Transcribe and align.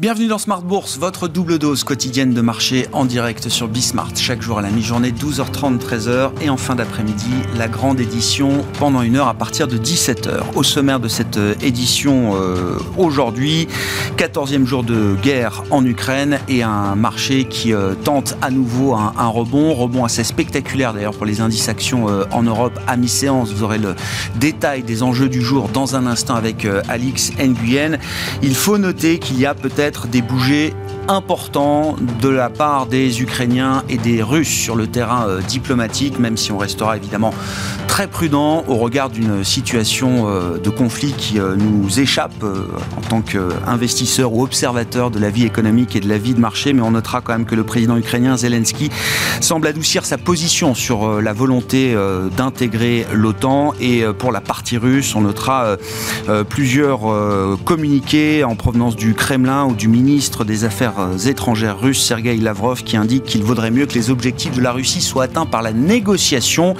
Bienvenue 0.00 0.28
dans 0.28 0.38
Smart 0.38 0.62
Bourse, 0.62 0.96
votre 0.96 1.28
double 1.28 1.58
dose 1.58 1.84
quotidienne 1.84 2.32
de 2.32 2.40
marché 2.40 2.86
en 2.94 3.04
direct 3.04 3.50
sur 3.50 3.68
Bismart. 3.68 4.12
Chaque 4.16 4.40
jour 4.40 4.58
à 4.58 4.62
la 4.62 4.70
mi-journée, 4.70 5.10
12h30, 5.10 5.78
13h. 5.78 6.30
Et 6.40 6.48
en 6.48 6.56
fin 6.56 6.74
d'après-midi, 6.74 7.28
la 7.58 7.68
grande 7.68 8.00
édition 8.00 8.64
pendant 8.78 9.02
une 9.02 9.16
heure 9.16 9.28
à 9.28 9.34
partir 9.34 9.68
de 9.68 9.76
17h. 9.76 10.54
Au 10.54 10.62
sommaire 10.62 11.00
de 11.00 11.08
cette 11.08 11.36
euh, 11.36 11.54
édition 11.60 12.34
euh, 12.34 12.78
aujourd'hui, 12.96 13.68
14e 14.16 14.64
jour 14.64 14.84
de 14.84 15.16
guerre 15.22 15.64
en 15.68 15.84
Ukraine 15.84 16.38
et 16.48 16.62
un 16.62 16.94
marché 16.94 17.44
qui 17.44 17.74
euh, 17.74 17.92
tente 17.92 18.38
à 18.40 18.50
nouveau 18.50 18.94
un, 18.94 19.26
rebond. 19.26 19.74
Rebond 19.74 20.06
assez 20.06 20.24
spectaculaire 20.24 20.94
d'ailleurs 20.94 21.14
pour 21.14 21.26
les 21.26 21.42
indices 21.42 21.68
actions 21.68 22.06
en 22.32 22.42
Europe 22.42 22.80
à 22.86 22.96
mi-séance. 22.96 23.52
Vous 23.52 23.64
aurez 23.64 23.76
le 23.76 23.94
détail 24.36 24.82
des 24.82 25.02
enjeux 25.02 25.28
du 25.28 25.42
jour 25.42 25.68
dans 25.68 25.94
un 25.94 26.06
instant 26.06 26.36
avec 26.36 26.66
Alix 26.88 27.32
Nguyen. 27.38 27.98
Il 28.42 28.54
faut 28.54 28.78
noter 28.78 29.18
qu'il 29.18 29.38
y 29.38 29.44
a 29.44 29.54
peut-être 29.54 29.89
des 30.08 30.22
bougées 30.22 30.72
importants 31.10 31.96
de 32.22 32.28
la 32.28 32.48
part 32.50 32.86
des 32.86 33.20
Ukrainiens 33.20 33.82
et 33.88 33.98
des 33.98 34.22
Russes 34.22 34.48
sur 34.48 34.76
le 34.76 34.86
terrain 34.86 35.26
euh, 35.26 35.40
diplomatique, 35.40 36.20
même 36.20 36.36
si 36.36 36.52
on 36.52 36.58
restera 36.58 36.96
évidemment 36.96 37.34
très 37.88 38.06
prudent 38.06 38.62
au 38.68 38.76
regard 38.76 39.10
d'une 39.10 39.42
situation 39.42 40.28
euh, 40.28 40.58
de 40.58 40.70
conflit 40.70 41.12
qui 41.12 41.40
euh, 41.40 41.56
nous 41.56 41.98
échappe 41.98 42.44
en 42.96 43.00
tant 43.00 43.22
qu'investisseur 43.22 44.32
ou 44.32 44.44
observateur 44.44 45.10
de 45.10 45.18
la 45.18 45.30
vie 45.30 45.44
économique 45.44 45.96
et 45.96 46.00
de 46.00 46.08
la 46.08 46.16
vie 46.16 46.34
de 46.34 46.38
marché, 46.38 46.72
mais 46.72 46.82
on 46.82 46.92
notera 46.92 47.20
quand 47.20 47.32
même 47.32 47.44
que 47.44 47.56
le 47.56 47.64
président 47.64 47.96
ukrainien 47.96 48.36
Zelensky 48.36 48.90
semble 49.40 49.66
adoucir 49.66 50.04
sa 50.04 50.16
position 50.16 50.76
sur 50.76 51.20
la 51.20 51.32
volonté 51.32 51.96
d'intégrer 52.36 53.06
l'OTAN. 53.12 53.74
Et 53.80 54.04
pour 54.18 54.30
la 54.30 54.40
partie 54.40 54.76
russe, 54.76 55.14
on 55.14 55.22
notera 55.22 55.76
plusieurs 56.48 57.00
communiqués 57.64 58.44
en 58.44 58.54
provenance 58.54 58.96
du 58.96 59.14
Kremlin 59.14 59.64
ou 59.64 59.74
du 59.74 59.88
ministre 59.88 60.44
des 60.44 60.64
Affaires 60.64 60.99
étrangères 61.26 61.78
russes, 61.78 62.02
Sergei 62.02 62.36
Lavrov, 62.36 62.82
qui 62.82 62.96
indique 62.96 63.24
qu'il 63.24 63.42
vaudrait 63.42 63.70
mieux 63.70 63.86
que 63.86 63.94
les 63.94 64.10
objectifs 64.10 64.54
de 64.54 64.60
la 64.60 64.72
Russie 64.72 65.00
soient 65.00 65.24
atteints 65.24 65.46
par 65.46 65.62
la 65.62 65.72
négociation 65.72 66.74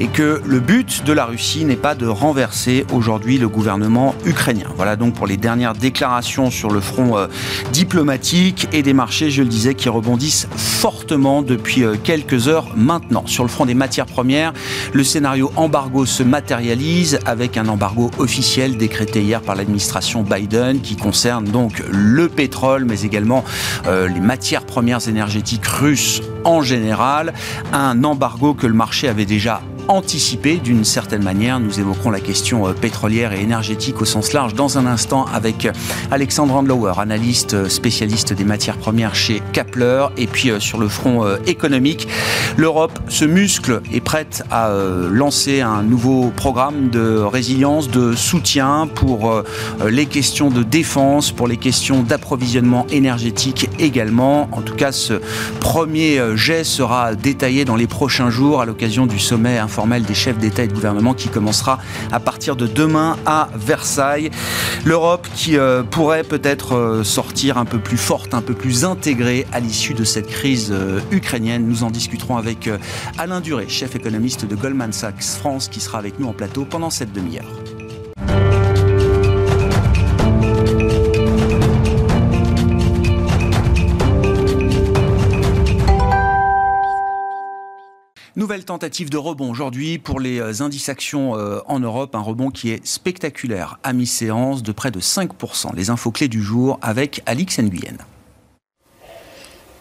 et 0.00 0.08
que 0.08 0.40
le 0.44 0.60
but 0.60 1.04
de 1.04 1.12
la 1.12 1.24
Russie 1.24 1.64
n'est 1.64 1.76
pas 1.76 1.94
de 1.94 2.06
renverser 2.06 2.84
aujourd'hui 2.92 3.38
le 3.38 3.48
gouvernement 3.48 4.14
ukrainien. 4.24 4.66
Voilà 4.76 4.96
donc 4.96 5.14
pour 5.14 5.26
les 5.26 5.36
dernières 5.36 5.74
déclarations 5.74 6.50
sur 6.50 6.70
le 6.70 6.80
front 6.80 7.16
euh, 7.16 7.26
diplomatique 7.72 8.68
et 8.72 8.82
des 8.82 8.92
marchés, 8.94 9.30
je 9.30 9.42
le 9.42 9.48
disais, 9.48 9.74
qui 9.74 9.88
rebondissent 9.88 10.48
fortement 10.56 11.42
depuis 11.42 11.84
euh, 11.84 11.96
quelques 12.02 12.48
heures 12.48 12.68
maintenant. 12.76 13.24
Sur 13.26 13.44
le 13.44 13.48
front 13.48 13.66
des 13.66 13.74
matières 13.74 14.06
premières, 14.06 14.52
le 14.92 15.04
scénario 15.04 15.52
embargo 15.56 16.06
se 16.06 16.22
matérialise 16.22 17.18
avec 17.26 17.56
un 17.56 17.68
embargo 17.68 18.10
officiel 18.18 18.76
décrété 18.76 19.22
hier 19.22 19.40
par 19.40 19.54
l'administration 19.54 20.22
Biden 20.22 20.80
qui 20.80 20.96
concerne 20.96 21.44
donc 21.44 21.82
le 21.90 22.28
pétrole 22.28 22.84
mais 22.84 23.02
également 23.02 23.44
euh, 23.86 24.08
les 24.08 24.20
matières 24.20 24.64
premières 24.64 25.08
énergétiques 25.08 25.66
russes 25.66 26.22
en 26.44 26.62
général, 26.62 27.32
un 27.72 28.04
embargo 28.04 28.54
que 28.54 28.66
le 28.66 28.74
marché 28.74 29.08
avait 29.08 29.26
déjà 29.26 29.60
anticipé 29.88 30.56
d'une 30.56 30.84
certaine 30.84 31.22
manière. 31.22 31.60
Nous 31.60 31.80
évoquerons 31.80 32.10
la 32.10 32.20
question 32.20 32.66
euh, 32.66 32.72
pétrolière 32.72 33.32
et 33.32 33.40
énergétique 33.40 34.00
au 34.00 34.04
sens 34.04 34.32
large 34.32 34.54
dans 34.54 34.78
un 34.78 34.86
instant 34.86 35.26
avec 35.32 35.66
euh, 35.66 35.72
Alexandre 36.10 36.54
Andlauer, 36.54 36.98
analyste 36.98 37.54
euh, 37.54 37.68
spécialiste 37.68 38.32
des 38.32 38.44
matières 38.44 38.76
premières 38.76 39.14
chez 39.14 39.42
Kapler. 39.52 40.06
Et 40.16 40.26
puis 40.26 40.50
sur 40.58 40.78
le 40.78 40.88
front 40.88 41.24
économique, 41.46 42.08
l'Europe 42.56 42.98
se 43.08 43.24
muscle 43.24 43.80
et 43.92 44.00
prête 44.00 44.44
à 44.50 44.70
lancer 45.10 45.60
un 45.60 45.82
nouveau 45.82 46.32
programme 46.34 46.90
de 46.90 47.18
résilience, 47.18 47.88
de 47.88 48.14
soutien 48.14 48.88
pour 48.94 49.42
les 49.88 50.06
questions 50.06 50.50
de 50.50 50.62
défense, 50.62 51.30
pour 51.32 51.48
les 51.48 51.56
questions 51.56 52.02
d'approvisionnement 52.02 52.86
énergétique 52.90 53.68
également. 53.78 54.48
En 54.52 54.62
tout 54.62 54.74
cas, 54.74 54.92
ce 54.92 55.14
premier 55.60 56.20
jet 56.36 56.64
sera 56.64 57.14
détaillé 57.14 57.64
dans 57.64 57.76
les 57.76 57.86
prochains 57.86 58.30
jours 58.30 58.60
à 58.60 58.66
l'occasion 58.66 59.06
du 59.06 59.18
sommet 59.18 59.58
informel 59.72 60.02
des 60.02 60.12
chefs 60.12 60.36
d'État 60.36 60.64
et 60.64 60.68
de 60.68 60.74
gouvernement 60.74 61.14
qui 61.14 61.28
commencera 61.28 61.78
à 62.10 62.20
partir 62.20 62.56
de 62.56 62.66
demain 62.66 63.16
à 63.24 63.48
Versailles. 63.54 64.30
L'Europe 64.84 65.26
qui 65.34 65.56
euh, 65.56 65.82
pourrait 65.82 66.24
peut-être 66.24 66.74
euh, 66.74 67.04
sortir 67.04 67.56
un 67.56 67.64
peu 67.64 67.78
plus 67.78 67.96
forte, 67.96 68.34
un 68.34 68.42
peu 68.42 68.52
plus 68.52 68.84
intégrée 68.84 69.46
à 69.50 69.60
l'issue 69.60 69.94
de 69.94 70.04
cette 70.04 70.26
crise 70.26 70.68
euh, 70.72 71.00
ukrainienne. 71.10 71.66
Nous 71.66 71.84
en 71.84 71.90
discuterons 71.90 72.36
avec 72.36 72.68
Alain 73.16 73.40
Duré, 73.40 73.66
chef 73.68 73.96
économiste 73.96 74.44
de 74.44 74.54
Goldman 74.54 74.92
Sachs 74.92 75.22
France, 75.22 75.68
qui 75.68 75.80
sera 75.80 75.98
avec 75.98 76.18
nous 76.18 76.28
en 76.28 76.34
plateau 76.34 76.66
pendant 76.66 76.90
cette 76.90 77.14
demi-heure. 77.14 77.71
Nouvelle 88.34 88.64
tentative 88.64 89.10
de 89.10 89.18
rebond 89.18 89.50
aujourd'hui 89.50 89.98
pour 89.98 90.18
les 90.18 90.40
euh, 90.40 90.62
indices 90.62 90.88
actions 90.88 91.36
euh, 91.36 91.58
en 91.66 91.80
Europe, 91.80 92.14
un 92.14 92.20
rebond 92.20 92.48
qui 92.48 92.70
est 92.70 92.84
spectaculaire 92.86 93.78
à 93.82 93.92
mi-séance 93.92 94.62
de 94.62 94.72
près 94.72 94.90
de 94.90 95.00
5%. 95.00 95.76
Les 95.76 95.90
infos 95.90 96.10
clés 96.10 96.28
du 96.28 96.42
jour 96.42 96.78
avec 96.80 97.20
Alix 97.26 97.58
Nguyen. 97.58 97.98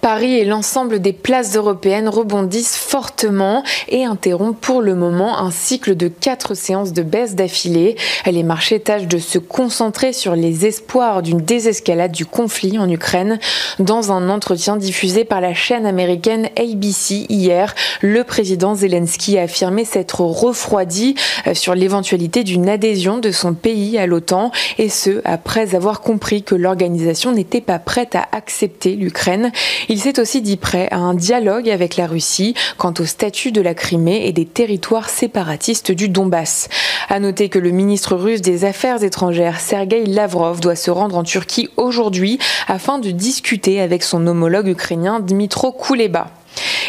Paris 0.02 0.34
et 0.34 0.46
l'ensemble 0.46 1.00
des 1.00 1.14
places 1.14 1.56
européennes 1.56 2.10
rebondissent 2.10 2.76
fortement 2.76 3.64
et 3.88 4.04
interrompent 4.04 4.60
pour 4.60 4.82
le 4.82 4.96
moment 4.96 5.38
un 5.38 5.52
cycle 5.52 5.96
de 5.96 6.08
quatre 6.08 6.56
séances 6.56 6.92
de 6.92 7.04
baisse 7.04 7.36
d'affilée. 7.36 7.96
Les 8.26 8.42
marchés 8.42 8.80
tâchent 8.80 9.08
de 9.08 9.20
se 9.20 9.38
concentrer 9.38 10.12
sur 10.12 10.36
les 10.36 10.66
espoirs 10.66 11.22
d'une 11.22 11.42
désescalade 11.42 12.12
du 12.12 12.26
conflit 12.26 12.80
en 12.80 12.90
Ukraine. 12.90 13.38
Dans 13.78 14.12
un 14.12 14.30
entretien 14.30 14.76
diffusé 14.76 15.24
par 15.24 15.40
la 15.40 15.54
chaîne 15.54 15.86
américaine 15.86 16.50
ABC 16.58 17.28
hier, 17.30 17.76
le 18.02 18.24
président 18.24 18.74
Zelensky 18.74 19.38
a 19.38 19.44
affirmé 19.44 19.86
s'être 19.86 20.22
refroidi 20.22 21.14
euh, 21.46 21.54
sur 21.54 21.76
l'éventualité 21.76 22.44
d'une 22.44 22.70
adhésion 22.70 23.20
de 23.20 23.32
son 23.32 23.54
pays 23.54 24.00
à 24.00 24.08
l'OTAN 24.08 24.52
et 24.80 24.90
ce, 24.90 25.22
après 25.26 25.76
avoir 25.76 26.02
compris 26.02 26.42
que 26.42 26.56
l'organisation 26.56 27.32
n'était 27.32 27.62
pas 27.62 27.78
prête 27.78 28.16
à 28.16 28.28
accepter 28.32 28.96
l'Ukraine. 28.96 29.52
Il 29.92 30.00
s'est 30.00 30.22
aussi 30.22 30.42
dit 30.42 30.56
prêt 30.56 30.88
à 30.90 31.00
un 31.00 31.14
dialogue 31.14 31.70
avec 31.70 31.98
la 31.98 32.08
Russie 32.08 32.56
quant 32.78 32.94
au 32.98 33.04
statut 33.04 33.52
de 33.52 33.60
la 33.60 33.74
Crimée 33.74 34.26
et 34.26 34.32
des 34.32 34.46
territoires 34.46 35.10
séparatistes 35.10 35.92
du 35.92 36.08
Donbass. 36.08 36.70
À 37.10 37.20
noter 37.20 37.50
que 37.50 37.60
le 37.60 37.72
ministre 37.72 38.16
russe 38.16 38.40
des 38.40 38.64
Affaires 38.64 39.04
étrangères, 39.04 39.60
Sergei 39.60 40.06
Lavrov, 40.06 40.62
doit 40.62 40.78
se 40.78 40.92
rendre 40.92 41.18
en 41.18 41.24
Turquie 41.24 41.68
aujourd'hui 41.76 42.40
afin 42.70 43.00
de 43.00 43.12
discuter 43.12 43.82
avec 43.82 44.04
son 44.04 44.26
homologue 44.28 44.70
ukrainien 44.70 45.20
Dmitro 45.20 45.74
Kuleba. 45.74 46.32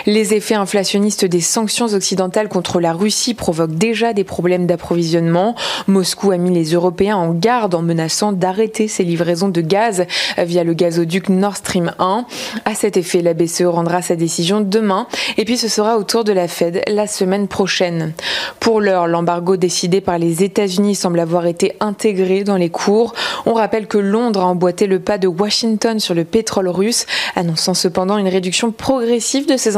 Les 0.07 0.35
effets 0.35 0.57
inflationnistes 0.57 1.25
des 1.25 1.41
sanctions 1.41 1.87
occidentales 1.95 2.49
contre 2.49 2.81
la 2.81 2.93
Russie 2.93 3.35
provoquent 3.35 3.77
déjà 3.77 4.13
des 4.13 4.25
problèmes 4.25 4.67
d'approvisionnement. 4.67 5.55
Moscou 5.87 6.33
a 6.33 6.39
mis 6.39 6.53
les 6.53 6.73
Européens 6.73 7.17
en 7.17 7.33
garde 7.33 7.75
en 7.75 7.83
menaçant 7.83 8.33
d'arrêter 8.33 8.89
ses 8.89 9.05
livraisons 9.05 9.49
de 9.49 9.61
gaz 9.61 10.05
via 10.39 10.65
le 10.65 10.75
gazoduc 10.75 11.29
Nord 11.29 11.57
Stream 11.57 11.93
1. 12.01 12.27
À 12.65 12.75
cet 12.75 12.97
effet, 12.97 13.23
la 13.23 13.35
BCE 13.35 13.63
rendra 13.67 14.03
sa 14.03 14.17
décision 14.17 14.61
demain 14.61 15.07
et 15.37 15.45
puis 15.45 15.57
ce 15.57 15.69
sera 15.69 15.97
au 15.99 16.03
tour 16.03 16.25
de 16.25 16.33
la 16.33 16.49
Fed 16.49 16.83
la 16.89 17.07
semaine 17.07 17.47
prochaine. 17.47 18.13
Pour 18.59 18.81
l'heure, 18.81 19.07
l'embargo 19.07 19.57
décidé 19.57 20.01
par 20.01 20.19
les 20.19 20.43
États-Unis 20.43 20.97
semble 20.97 21.21
avoir 21.21 21.47
été 21.47 21.77
intégré 21.81 22.43
dans 22.43 22.57
les 22.57 22.71
cours. 22.71 23.15
On 23.47 23.55
rappelle 23.55 23.87
que 23.87 23.99
Londres 23.99 24.41
a 24.41 24.47
emboîté 24.47 24.87
le 24.87 24.99
pas 24.99 25.19
de 25.19 25.29
Washington 25.29 26.01
sur 26.01 26.15
le 26.15 26.25
pétrole 26.25 26.69
russe, 26.69 27.07
annonçant 27.37 27.75
cependant 27.75 28.19
une 28.19 28.29
réduction 28.29 28.73
progressive 28.73 29.47
de 29.47 29.57
ses 29.57 29.77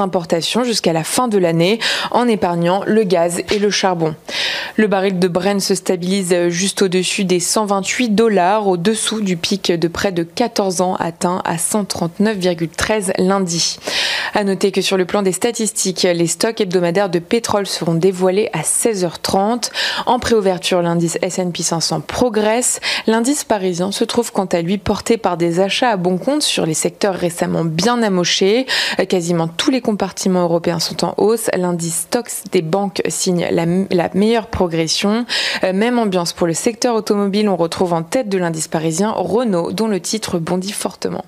jusqu'à 0.65 0.93
la 0.93 1.05
fin 1.05 1.29
de 1.29 1.39
l'année 1.39 1.79
en 2.11 2.29
épargnant 2.29 2.83
le 2.87 3.03
gaz 3.03 3.43
et 3.51 3.59
le 3.59 3.71
charbon. 3.71 4.15
Le 4.77 4.87
baril 4.87 5.19
de 5.19 5.29
Brent 5.29 5.61
se 5.61 5.75
stabilise 5.75 6.49
juste 6.49 6.83
au-dessus 6.83 7.25
des 7.25 7.41
128 7.41 8.11
dollars, 8.11 8.67
au-dessous 8.67 9.21
du 9.21 9.37
pic 9.37 9.73
de 9.73 9.89
près 9.89 10.13
de 10.13 10.23
14 10.23 10.81
ans 10.81 10.97
atteint 10.97 11.43
à 11.45 11.57
139,13 11.57 13.13
lundi. 13.19 13.79
À 14.35 14.43
noter 14.43 14.73
que 14.73 14.81
sur 14.81 14.97
le 14.97 15.05
plan 15.05 15.23
des 15.23 15.31
statistiques, 15.31 16.03
les 16.03 16.27
stocks 16.27 16.61
hebdomadaires 16.61 17.09
de 17.09 17.21
pétrole 17.21 17.67
seront 17.67 17.95
dévoilés 17.95 18.51
à 18.53 18.63
16h30. 18.63 19.71
En 20.07 20.19
préouverture, 20.19 20.83
l'indice 20.83 21.19
S&P 21.23 21.63
500 21.63 22.01
progresse. 22.01 22.81
L'indice 23.07 23.45
parisien 23.45 23.93
se 23.93 24.03
trouve 24.03 24.33
quant 24.33 24.47
à 24.47 24.61
lui 24.61 24.79
porté 24.79 25.19
par 25.19 25.37
des 25.37 25.61
achats 25.61 25.91
à 25.91 25.97
bon 25.97 26.19
compte 26.19 26.43
sur 26.43 26.67
les 26.67 26.75
secteurs 26.75 27.15
récemment 27.15 27.65
bien 27.65 28.03
amochés. 28.03 28.67
Quasiment 29.09 29.47
tous 29.47 29.71
les 29.71 29.81
compartiments 30.05 30.43
européens 30.43 30.81
sont 30.81 31.03
en 31.03 31.15
hausse. 31.17 31.49
L'indice 31.57 32.01
stocks 32.01 32.31
des 32.53 32.61
banques 32.61 33.01
signe 33.09 33.49
la, 33.51 33.65
la 33.65 34.11
meilleure 34.13 34.49
progression. 34.49 35.25
Euh, 35.63 35.73
même 35.73 35.99
ambiance 35.99 36.35
pour 36.35 36.47
le 36.47 36.53
secteur 36.53 36.95
automobile. 36.95 37.49
On 37.49 37.57
retrouve 37.57 37.95
en 37.95 38.03
tête 38.03 38.29
de 38.29 38.37
l'indice 38.37 38.69
parisien 38.69 39.13
Renault, 39.13 39.73
dont 39.73 39.89
le 39.89 40.01
titre 40.01 40.39
bondit 40.39 40.73
fortement. 40.73 41.25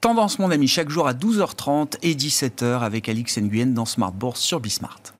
Tendance, 0.00 0.38
mon 0.38 0.52
ami, 0.52 0.68
chaque 0.68 0.90
jour 0.90 1.08
à 1.08 1.12
12h30 1.12 1.94
et 2.04 2.14
17h 2.14 2.82
avec 2.82 3.08
Alix 3.08 3.36
Nguyen 3.36 3.74
dans 3.74 3.84
Smart 3.84 4.12
Bourse 4.12 4.40
sur 4.40 4.60
Bismart. 4.60 5.15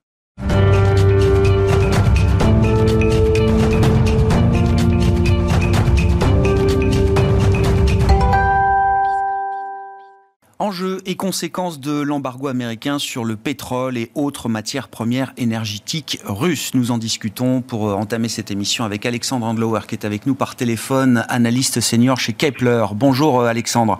Enjeux 10.59 11.01
et 11.05 11.13
conséquences 11.13 11.79
de 11.79 11.91
l'embargo 12.01 12.47
américain 12.47 12.97
sur 12.97 13.25
le 13.25 13.35
pétrole 13.35 13.95
et 13.95 14.09
autres 14.15 14.49
matières 14.49 14.87
premières 14.87 15.31
énergétiques 15.37 16.19
russes. 16.25 16.71
Nous 16.73 16.89
en 16.89 16.97
discutons 16.97 17.61
pour 17.61 17.87
euh, 17.87 17.93
entamer 17.93 18.27
cette 18.27 18.49
émission 18.49 18.83
avec 18.83 19.05
Alexandre 19.05 19.45
Andlower 19.45 19.81
qui 19.87 19.93
est 19.93 20.03
avec 20.03 20.25
nous 20.25 20.33
par 20.33 20.55
téléphone, 20.55 21.23
analyste 21.29 21.79
senior 21.79 22.19
chez 22.19 22.33
Kepler. 22.33 22.85
Bonjour 22.95 23.41
euh, 23.41 23.45
Alexandre. 23.45 23.99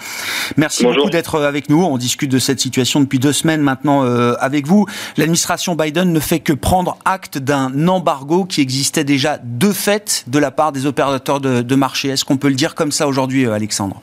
Merci 0.58 0.84
beaucoup 0.84 1.12
d'être 1.12 1.36
euh, 1.36 1.48
avec 1.48 1.70
nous. 1.70 1.84
On 1.84 2.00
discute 2.00 2.32
de 2.32 2.40
cette 2.40 2.60
situation 2.60 3.02
depuis 3.02 3.20
deux 3.20 3.34
semaines 3.34 3.62
maintenant 3.62 4.02
avec 4.40 4.66
vous. 4.66 4.88
L'administration 5.16 5.76
Biden 5.76 6.12
ne 6.12 6.20
fait 6.20 6.40
que 6.40 6.54
prendre 6.54 6.98
acte 7.06 7.38
d'un 7.38 7.88
embargo 7.88 8.46
qui 8.46 8.62
existait 8.62 9.04
déjà 9.04 9.38
de 9.44 9.72
fait 9.72 10.26
de 10.26 10.40
la 10.40 10.50
part 10.50 10.72
des 10.72 10.88
opérateurs 10.88 11.40
de, 11.40 11.62
de 11.62 11.76
marché. 11.76 12.10
Est-ce 12.10 12.26
qu'on 12.26 12.38
peut 12.38 12.50
le 12.50 12.56
dire 12.56 12.74
comme 12.74 12.92
ça 12.92 13.08
aujourd'hui, 13.08 13.46
Alexandre? 13.46 14.02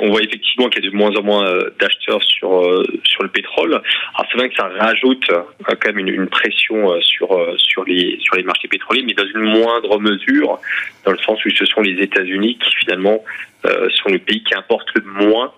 On 0.00 0.10
voit 0.10 0.22
effectivement 0.22 0.68
qu'il 0.68 0.84
y 0.84 0.86
a 0.86 0.90
de 0.90 0.96
moins 0.96 1.14
en 1.16 1.22
moins 1.22 1.46
euh, 1.46 1.70
d'acheteurs 1.80 2.22
sur 2.22 2.60
euh, 2.60 2.84
sur 3.04 3.22
le 3.22 3.28
pétrole. 3.28 3.72
Alors 3.74 4.26
c'est 4.30 4.38
vrai 4.38 4.48
que 4.48 4.56
ça 4.56 4.68
rajoute 4.68 5.24
euh, 5.30 5.42
quand 5.66 5.94
même 5.94 5.98
une, 5.98 6.28
pression 6.28 7.00
sur 7.00 7.84
les 7.84 8.42
marchés 8.44 8.68
pétroliers, 8.68 9.02
mais 9.06 9.14
dans 9.14 9.26
une 9.26 9.42
moindre 9.42 9.98
mesure, 10.00 10.58
dans 11.04 11.12
le 11.12 11.18
sens 11.18 11.44
où 11.44 11.50
ce 11.50 11.64
sont 11.66 11.80
les 11.80 12.02
États-Unis 12.02 12.58
qui 12.58 12.74
finalement 12.76 13.22
sont 13.64 14.10
le 14.10 14.18
pays 14.18 14.42
qui 14.42 14.54
importe 14.54 14.88
le 14.94 15.02
moins 15.02 15.52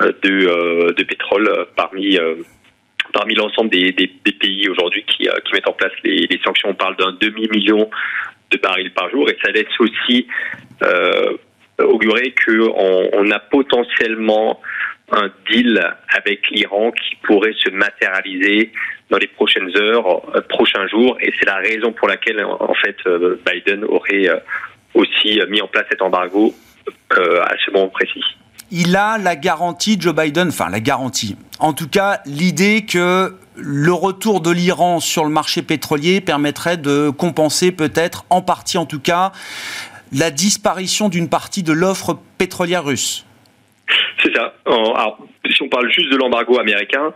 de 0.00 1.02
pétrole 1.02 1.66
parmi 1.76 2.18
l'ensemble 3.34 3.70
des, 3.70 3.92
pays 3.92 4.68
aujourd'hui 4.68 5.04
qui, 5.04 5.28
mettent 5.52 5.68
en 5.68 5.72
place 5.72 5.92
les, 6.04 6.40
sanctions. 6.44 6.70
On 6.70 6.74
parle 6.74 6.96
d'un 6.96 7.16
demi 7.20 7.48
million 7.48 7.88
de 8.50 8.58
barils 8.58 8.92
par 8.92 9.08
jour 9.10 9.28
et 9.30 9.36
ça 9.42 9.50
laisse 9.50 9.80
aussi 9.80 10.26
augurer 11.78 12.34
qu'on 12.44 13.08
on 13.12 13.30
a 13.30 13.38
potentiellement 13.38 14.60
un 15.12 15.30
deal 15.50 15.80
avec 16.08 16.48
l'Iran 16.50 16.90
qui 16.90 17.16
pourrait 17.22 17.54
se 17.62 17.70
matérialiser 17.70 18.72
dans 19.10 19.18
les 19.18 19.26
prochaines 19.26 19.70
heures, 19.76 20.22
euh, 20.34 20.40
prochains 20.48 20.86
jours, 20.88 21.16
et 21.20 21.32
c'est 21.38 21.46
la 21.46 21.56
raison 21.56 21.92
pour 21.92 22.08
laquelle 22.08 22.42
en 22.44 22.74
fait 22.74 22.96
euh, 23.06 23.40
Biden 23.46 23.84
aurait 23.84 24.28
euh, 24.28 24.38
aussi 24.94 25.38
mis 25.50 25.60
en 25.60 25.68
place 25.68 25.84
cet 25.90 26.02
embargo 26.02 26.54
à 27.10 27.54
ce 27.64 27.70
moment 27.70 27.88
précis. 27.88 28.24
Il 28.70 28.96
a 28.96 29.18
la 29.18 29.36
garantie, 29.36 29.98
Joe 30.00 30.14
Biden, 30.14 30.48
enfin 30.48 30.70
la 30.70 30.80
garantie, 30.80 31.36
en 31.58 31.74
tout 31.74 31.88
cas 31.88 32.20
l'idée 32.24 32.86
que 32.86 33.34
le 33.56 33.92
retour 33.92 34.40
de 34.40 34.50
l'Iran 34.50 34.98
sur 34.98 35.24
le 35.24 35.30
marché 35.30 35.60
pétrolier 35.60 36.22
permettrait 36.22 36.78
de 36.78 37.10
compenser 37.10 37.70
peut-être, 37.70 38.24
en 38.30 38.40
partie 38.40 38.78
en 38.78 38.86
tout 38.86 39.00
cas, 39.00 39.32
la 40.12 40.30
disparition 40.30 41.08
d'une 41.08 41.28
partie 41.28 41.62
de 41.62 41.72
l'offre 41.72 42.18
pétrolière 42.38 42.84
russe. 42.84 43.26
C'est 44.22 44.34
ça. 44.34 44.54
Si 45.50 45.62
on 45.62 45.68
parle 45.68 45.90
juste 45.90 46.10
de 46.10 46.16
l'embargo 46.16 46.58
américain, 46.58 47.12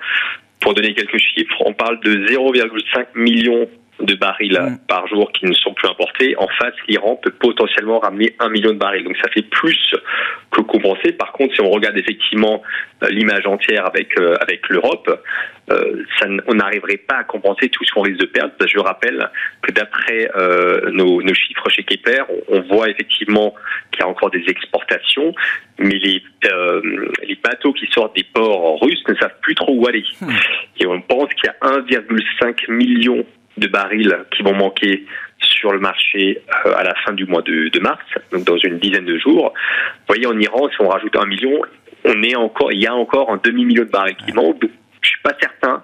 pour 0.60 0.74
donner 0.74 0.94
quelques 0.94 1.18
chiffres, 1.18 1.62
on 1.64 1.72
parle 1.72 2.00
de 2.00 2.26
0,5 2.26 3.06
millions 3.14 3.68
de 4.00 4.14
barils 4.14 4.58
mm. 4.60 4.78
par 4.88 5.06
jour 5.06 5.30
qui 5.32 5.46
ne 5.46 5.54
sont 5.54 5.72
plus 5.74 5.88
importés. 5.88 6.36
En 6.38 6.48
face, 6.48 6.74
l'Iran 6.88 7.16
peut 7.16 7.30
potentiellement 7.30 7.98
ramener 7.98 8.34
un 8.38 8.48
million 8.48 8.72
de 8.72 8.78
barils. 8.78 9.04
Donc 9.04 9.16
ça 9.22 9.30
fait 9.30 9.42
plus 9.42 9.94
que 10.50 10.60
compenser. 10.60 11.12
Par 11.12 11.32
contre, 11.32 11.54
si 11.54 11.60
on 11.60 11.70
regarde 11.70 11.96
effectivement 11.96 12.62
euh, 13.02 13.08
l'image 13.10 13.46
entière 13.46 13.86
avec 13.86 14.18
euh, 14.18 14.36
avec 14.40 14.68
l'Europe, 14.68 15.22
euh, 15.70 16.02
ça, 16.18 16.26
on 16.46 16.54
n'arriverait 16.54 16.98
pas 16.98 17.16
à 17.16 17.24
compenser 17.24 17.68
tout 17.68 17.84
ce 17.84 17.92
qu'on 17.92 18.02
risque 18.02 18.20
de 18.20 18.26
perdre. 18.26 18.52
Je 18.66 18.78
rappelle 18.78 19.30
que 19.62 19.72
d'après 19.72 20.30
nos, 20.92 21.22
nos, 21.22 21.34
chiffres 21.34 21.68
chez 21.70 21.82
Kepler, 21.82 22.22
on, 22.48 22.60
voit 22.62 22.88
effectivement 22.88 23.54
qu'il 23.90 24.00
y 24.00 24.04
a 24.04 24.08
encore 24.08 24.30
des 24.30 24.44
exportations, 24.48 25.34
mais 25.78 25.98
les 25.98 26.22
les 27.22 27.38
bateaux 27.42 27.72
qui 27.72 27.86
sortent 27.92 28.14
des 28.14 28.24
ports 28.24 28.80
russes 28.80 29.02
ne 29.08 29.14
savent 29.16 29.38
plus 29.42 29.54
trop 29.54 29.74
où 29.74 29.86
aller. 29.86 30.04
Mm. 30.20 30.30
Et 30.80 30.86
on 30.86 31.00
pense 31.00 31.28
qu'il 31.34 31.50
y 31.50 31.66
a 31.66 31.80
1,5 31.80 32.70
million 32.70 33.24
de 33.56 33.66
barils 33.66 34.24
qui 34.34 34.42
vont 34.42 34.54
manquer 34.54 35.04
sur 35.38 35.72
le 35.72 35.78
marché 35.78 36.42
euh, 36.66 36.74
à 36.76 36.82
la 36.82 36.94
fin 37.04 37.12
du 37.12 37.26
mois 37.26 37.42
de, 37.42 37.80
mars, 37.80 38.04
donc 38.32 38.44
dans 38.44 38.56
une 38.56 38.78
dizaine 38.78 39.04
de 39.04 39.18
jours. 39.18 39.52
Vous 39.54 40.14
voyez, 40.14 40.26
en 40.26 40.38
Iran, 40.38 40.68
si 40.70 40.80
on 40.80 40.88
rajoute 40.88 41.16
un 41.16 41.26
million, 41.26 41.60
on 42.04 42.22
est 42.22 42.36
encore, 42.36 42.72
il 42.72 42.80
y 42.80 42.86
a 42.86 42.94
encore 42.94 43.30
un 43.30 43.40
demi-million 43.42 43.84
de 43.84 43.90
barils 43.90 44.16
qui 44.16 44.32
manquent. 44.32 44.68
Je 45.00 45.08
suis 45.08 45.20
pas 45.22 45.36
certain 45.40 45.82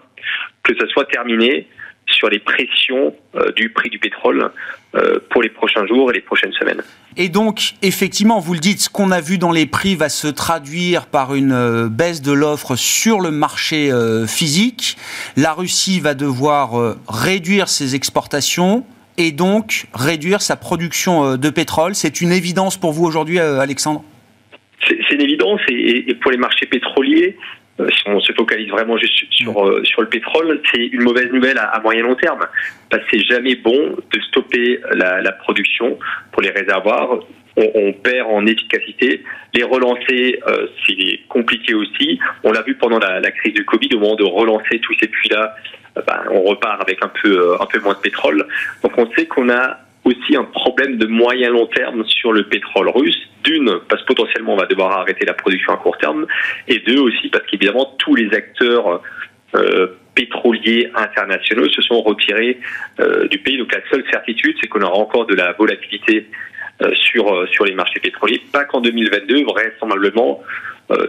que 0.62 0.74
ce 0.78 0.86
soit 0.88 1.04
terminé 1.06 1.68
sur 2.06 2.28
les 2.28 2.38
pressions 2.38 3.14
euh, 3.34 3.52
du 3.52 3.70
prix 3.70 3.90
du 3.90 3.98
pétrole 3.98 4.50
euh, 4.94 5.18
pour 5.30 5.42
les 5.42 5.48
prochains 5.48 5.86
jours 5.86 6.10
et 6.10 6.14
les 6.14 6.20
prochaines 6.20 6.52
semaines. 6.52 6.82
Et 7.16 7.28
donc, 7.28 7.74
effectivement, 7.82 8.38
vous 8.40 8.54
le 8.54 8.60
dites, 8.60 8.80
ce 8.80 8.88
qu'on 8.88 9.10
a 9.10 9.20
vu 9.20 9.38
dans 9.38 9.52
les 9.52 9.66
prix 9.66 9.96
va 9.96 10.08
se 10.08 10.28
traduire 10.28 11.06
par 11.06 11.34
une 11.34 11.52
euh, 11.52 11.88
baisse 11.88 12.22
de 12.22 12.32
l'offre 12.32 12.76
sur 12.76 13.20
le 13.20 13.30
marché 13.30 13.90
physique. 14.26 14.96
La 15.36 15.52
Russie 15.52 16.00
va 16.00 16.14
devoir 16.14 16.96
réduire 17.08 17.68
ses 17.68 17.94
exportations 17.94 18.84
et 19.18 19.32
donc 19.32 19.86
réduire 19.94 20.40
sa 20.40 20.56
production 20.56 21.36
de 21.36 21.50
pétrole. 21.50 21.94
C'est 21.94 22.20
une 22.20 22.32
évidence 22.32 22.76
pour 22.76 22.92
vous 22.92 23.04
aujourd'hui, 23.04 23.38
Alexandre? 23.38 24.04
C'est 24.86 25.10
une 25.10 25.20
évidence 25.20 25.60
et, 25.68 26.14
pour 26.20 26.30
les 26.30 26.36
marchés 26.36 26.66
pétroliers, 26.66 27.36
si 27.78 28.02
on 28.06 28.20
se 28.20 28.32
focalise 28.32 28.68
vraiment 28.70 28.96
juste 28.96 29.24
sur, 29.30 29.66
euh, 29.66 29.82
sur 29.84 30.02
le 30.02 30.08
pétrole, 30.08 30.60
c'est 30.72 30.86
une 30.86 31.02
mauvaise 31.02 31.30
nouvelle 31.32 31.58
à, 31.58 31.80
moyen 31.80 32.02
long 32.02 32.14
terme. 32.14 32.40
Parce 32.90 33.02
que 33.04 33.16
c'est 33.16 33.24
jamais 33.24 33.56
bon 33.56 33.96
de 34.12 34.20
stopper 34.28 34.80
la, 34.92 35.20
la 35.22 35.32
production 35.32 35.98
pour 36.30 36.42
les 36.42 36.50
réservoirs. 36.50 37.18
On, 37.56 37.70
on, 37.74 37.92
perd 37.92 38.28
en 38.30 38.46
efficacité. 38.46 39.22
Les 39.54 39.62
relancer, 39.62 40.40
euh, 40.48 40.68
c'est 40.86 41.20
compliqué 41.28 41.74
aussi. 41.74 42.18
On 42.44 42.52
l'a 42.52 42.62
vu 42.62 42.74
pendant 42.76 42.98
la, 42.98 43.20
la, 43.20 43.30
crise 43.30 43.52
du 43.52 43.64
Covid, 43.64 43.88
au 43.94 43.98
moment 43.98 44.16
de 44.16 44.24
relancer 44.24 44.78
tous 44.80 44.94
ces 44.98 45.08
puits-là, 45.08 45.54
ben, 45.94 46.22
on 46.30 46.42
repart 46.42 46.80
avec 46.80 47.04
un 47.04 47.10
peu, 47.22 47.56
un 47.60 47.66
peu 47.66 47.78
moins 47.80 47.92
de 47.94 47.98
pétrole. 47.98 48.46
Donc 48.82 48.92
on 48.96 49.10
sait 49.12 49.26
qu'on 49.26 49.50
a 49.50 49.80
aussi 50.04 50.36
un 50.36 50.44
problème 50.44 50.96
de 50.96 51.06
moyen 51.06 51.50
long 51.50 51.66
terme 51.66 52.04
sur 52.06 52.32
le 52.32 52.44
pétrole 52.44 52.88
russe. 52.88 53.18
D'une, 53.44 53.80
parce 53.88 54.02
que 54.02 54.06
potentiellement 54.06 54.54
on 54.54 54.56
va 54.56 54.66
devoir 54.66 54.92
arrêter 54.92 55.24
la 55.24 55.34
production 55.34 55.72
à 55.72 55.76
court 55.76 55.98
terme, 55.98 56.26
et 56.68 56.78
deux 56.78 57.00
aussi 57.00 57.28
parce 57.28 57.44
qu'évidemment 57.46 57.92
tous 57.98 58.14
les 58.14 58.32
acteurs 58.34 59.02
euh, 59.56 59.88
pétroliers 60.14 60.90
internationaux 60.94 61.68
se 61.70 61.82
sont 61.82 62.02
retirés 62.02 62.58
euh, 63.00 63.26
du 63.28 63.38
pays. 63.38 63.58
Donc 63.58 63.72
la 63.72 63.80
seule 63.90 64.04
certitude, 64.10 64.56
c'est 64.60 64.68
qu'on 64.68 64.82
aura 64.82 64.96
encore 64.96 65.26
de 65.26 65.34
la 65.34 65.52
volatilité 65.52 66.28
euh, 66.82 66.94
sur 66.94 67.48
sur 67.48 67.64
les 67.64 67.74
marchés 67.74 67.98
pétroliers, 67.98 68.40
pas 68.52 68.64
qu'en 68.64 68.80
2022, 68.80 69.44
vraisemblablement 69.44 70.42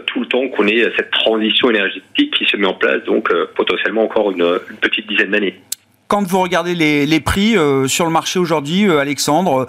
tout 0.06 0.20
le 0.20 0.26
temps 0.26 0.48
qu'on 0.48 0.66
ait 0.66 0.90
cette 0.96 1.10
transition 1.10 1.68
énergétique 1.68 2.32
qui 2.38 2.46
se 2.46 2.56
met 2.56 2.66
en 2.66 2.72
place, 2.72 3.04
donc 3.04 3.30
potentiellement 3.54 4.04
encore 4.04 4.30
une 4.30 4.58
petite 4.80 5.06
dizaine 5.06 5.32
d'années 5.32 5.60
quand 6.08 6.22
vous 6.22 6.40
regardez 6.40 6.74
les, 6.74 7.20
prix 7.20 7.56
euh, 7.56 7.88
sur 7.88 8.04
le 8.04 8.10
marché 8.10 8.38
aujourd'hui, 8.38 8.86
euh, 8.86 8.98
Alexandre, 8.98 9.66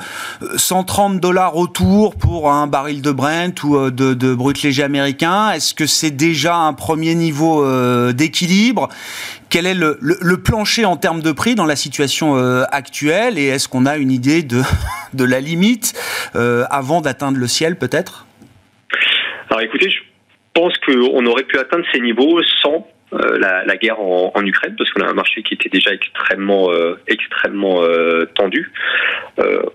130 0.58 1.16
euh, 1.16 1.20
dollars 1.20 1.56
autour 1.56 2.16
pour 2.16 2.52
un 2.52 2.68
baril 2.68 3.02
de 3.02 3.12
Brent 3.12 3.64
ou 3.64 3.90
de, 3.90 4.34
brut 4.34 4.62
léger 4.62 4.84
américain, 4.84 5.52
est-ce 5.52 5.74
que 5.74 5.86
c'est 5.86 6.12
déjà 6.12 6.56
un 6.56 6.74
premier 6.74 7.16
niveau 7.16 7.66
d'équilibre? 8.12 8.90
Quel 9.50 9.66
est 9.66 9.74
le, 9.74 10.38
plancher 10.38 10.86
en 10.86 10.98
termes 10.98 11.22
de 11.22 11.32
prix 11.32 11.56
dans 11.56 11.66
la 11.66 11.76
situation 11.76 12.36
actuelle? 12.72 13.38
Et 13.38 13.48
est-ce 13.48 13.68
qu'on 13.68 13.86
a 13.86 13.98
une 13.98 14.12
idée 14.12 14.44
de, 14.44 14.62
de 15.14 15.24
la 15.24 15.40
limite 15.40 15.94
avant 16.34 17.02
d'atteindre 17.02 17.38
le 17.38 17.48
ciel 17.48 17.78
peut-être? 17.78 18.26
Alors 19.50 19.62
écoutez, 19.62 19.90
je 19.90 20.00
pense 20.54 20.74
qu'on 20.86 21.26
aurait 21.26 21.44
pu 21.44 21.58
atteindre 21.58 21.86
ces 21.94 22.02
niveaux 22.02 22.42
sans 22.62 22.86
euh, 23.16 23.38
la, 23.40 23.78
guerre 23.78 24.00
en, 24.00 24.32
Ukraine 24.44 24.76
parce 24.78 24.90
qu'on 24.92 25.02
a 25.02 25.10
un 25.10 25.14
marché 25.14 25.42
qui 25.44 25.54
était 25.54 25.70
déjà 25.70 25.92
extrêmement 25.92 26.72
euh, 26.72 27.00
extrêmement 27.08 27.84
euh, 27.84 28.26
tendu. 28.36 28.72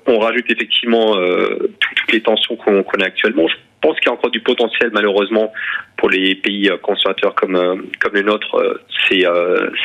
on 0.07 0.19
rajoute 0.19 0.51
effectivement 0.51 1.17
toutes 1.17 2.13
les 2.13 2.21
tensions 2.21 2.57
qu'on 2.57 2.83
a 2.83 3.05
actuellement. 3.05 3.49
Je 3.49 3.55
pense 3.81 3.97
qu'il 3.99 4.07
y 4.07 4.11
a 4.11 4.13
encore 4.13 4.31
du 4.31 4.41
potentiel 4.41 4.91
malheureusement 4.93 5.53
pour 5.97 6.11
les 6.11 6.35
pays 6.35 6.71
consommateurs 6.83 7.35
comme 7.35 7.57
comme 8.01 8.15
le 8.15 8.23
nôtre 8.23 8.81
ces 9.09 9.25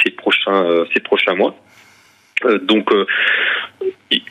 ces 0.04 0.12
prochains 0.12 0.86
ces 0.94 1.00
prochains 1.00 1.36
mois. 1.36 1.56
donc 2.62 2.92
le, 2.92 3.06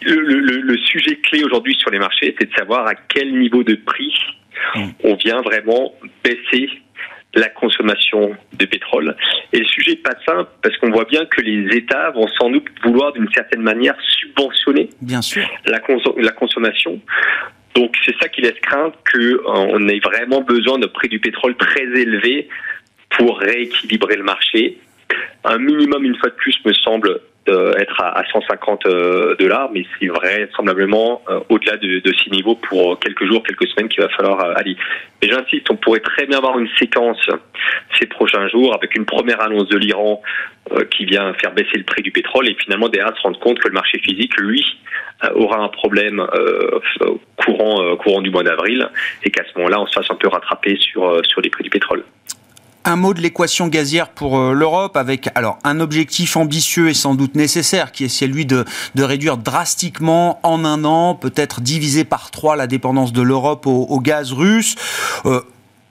le, 0.02 0.78
sujet 0.78 1.16
clé 1.16 1.45
aujourd'hui 1.45 1.75
sur 1.75 1.90
les 1.90 1.99
marchés, 1.99 2.35
c'est 2.38 2.50
de 2.50 2.54
savoir 2.54 2.87
à 2.87 2.95
quel 2.95 3.38
niveau 3.38 3.62
de 3.62 3.75
prix 3.75 4.14
mmh. 4.75 4.88
on 5.04 5.14
vient 5.14 5.40
vraiment 5.43 5.95
baisser 6.23 6.69
la 7.35 7.49
consommation 7.49 8.37
de 8.53 8.64
pétrole. 8.67 9.17
Et 9.53 9.59
le 9.59 9.67
sujet 9.67 9.93
n'est 9.93 9.97
pas 9.97 10.17
simple 10.26 10.50
parce 10.62 10.76
qu'on 10.79 10.91
voit 10.91 11.05
bien 11.05 11.25
que 11.26 11.41
les 11.41 11.76
États 11.76 12.11
vont 12.11 12.29
sans 12.38 12.50
doute 12.50 12.67
vouloir 12.83 13.12
d'une 13.12 13.29
certaine 13.33 13.62
manière 13.62 13.97
subventionner 14.00 14.91
bien 15.00 15.23
sûr. 15.23 15.47
La, 15.67 15.81
la 16.19 16.33
consommation. 16.33 17.00
Donc 17.75 17.97
c'est 18.05 18.14
ça 18.21 18.29
qui 18.29 18.41
laisse 18.41 18.59
craindre 18.62 18.95
qu'on 19.12 19.81
euh, 19.81 19.88
ait 19.88 20.00
vraiment 20.00 20.43
besoin 20.43 20.79
de 20.79 20.87
prix 20.87 21.09
du 21.09 21.19
pétrole 21.19 21.57
très 21.57 21.83
élevé 21.83 22.49
pour 23.11 23.38
rééquilibrer 23.38 24.17
le 24.17 24.23
marché. 24.23 24.79
Un 25.45 25.59
minimum, 25.59 26.05
une 26.05 26.17
fois 26.17 26.31
de 26.31 26.35
plus, 26.35 26.57
me 26.64 26.73
semble 26.73 27.21
être 27.49 28.01
à, 28.01 28.23
150 28.33 28.85
dollars, 29.39 29.71
mais 29.73 29.85
c'est 29.99 30.07
vraisemblablement 30.07 31.23
au-delà 31.49 31.77
de, 31.77 32.01
de, 32.01 32.13
ces 32.23 32.31
niveaux 32.31 32.57
pour 32.57 32.99
quelques 32.99 33.27
jours, 33.27 33.43
quelques 33.43 33.69
semaines 33.69 33.89
qu'il 33.89 34.03
va 34.03 34.09
falloir 34.11 34.41
aller. 34.57 34.77
Mais 35.21 35.29
j'insiste, 35.29 35.71
on 35.71 35.77
pourrait 35.77 36.01
très 36.01 36.27
bien 36.27 36.39
avoir 36.39 36.59
une 36.59 36.69
séquence 36.79 37.19
ces 37.99 38.07
prochains 38.07 38.49
jours 38.49 38.75
avec 38.75 38.97
une 38.97 39.05
première 39.05 39.41
annonce 39.41 39.69
de 39.69 39.77
l'Iran 39.77 40.23
qui 40.91 41.05
vient 41.05 41.35
faire 41.35 41.53
baisser 41.53 41.77
le 41.77 41.85
prix 41.85 42.03
du 42.03 42.11
pétrole 42.11 42.49
et 42.49 42.55
finalement 42.55 42.89
derrière 42.89 43.15
se 43.17 43.23
rendre 43.23 43.39
compte 43.39 43.59
que 43.59 43.69
le 43.69 43.75
marché 43.75 43.99
physique, 43.99 44.37
lui, 44.39 44.65
aura 45.35 45.59
un 45.59 45.69
problème 45.69 46.27
courant 47.37 47.97
courant 47.97 48.23
du 48.23 48.31
mois 48.31 48.43
d'avril 48.43 48.89
et 49.23 49.31
qu'à 49.31 49.45
ce 49.45 49.59
moment-là, 49.59 49.81
on 49.81 49.87
se 49.87 49.93
fasse 49.93 50.11
un 50.11 50.17
peu 50.17 50.29
rattraper 50.29 50.77
sur 50.77 51.21
sur 51.27 51.41
les 51.41 51.51
prix 51.51 51.65
du 51.65 51.71
pétrole. 51.71 52.05
Un 52.87 52.97
mot 52.97 53.14
de 53.14 53.21
l'équation 53.21 53.69
gazière 53.69 54.11
pour 54.11 54.38
euh, 54.38 54.53
l'Europe 54.53 54.97
avec 54.97 55.31
alors 55.35 55.59
un 55.64 55.81
objectif 55.81 56.37
ambitieux 56.37 56.91
et 56.91 56.95
sans 56.95 57.14
doute 57.14 57.35
nécessaire 57.35 57.93
qui 57.93 58.05
est 58.05 58.09
celui 58.09 58.45
de, 58.45 58.64
réduire 58.99 59.38
drastiquement 59.38 60.38
en 60.43 60.64
un 60.64 60.85
an, 60.85 61.14
peut-être 61.14 61.61
diviser 61.61 62.05
par 62.05 62.31
trois 62.31 62.57
la 62.57 62.67
dépendance 62.67 63.12
de 63.12 63.23
l'Europe 63.23 63.67
au, 63.67 63.87
au, 63.88 64.00
gaz 64.00 64.33
russe. 64.33 64.75
Euh, 65.25 65.41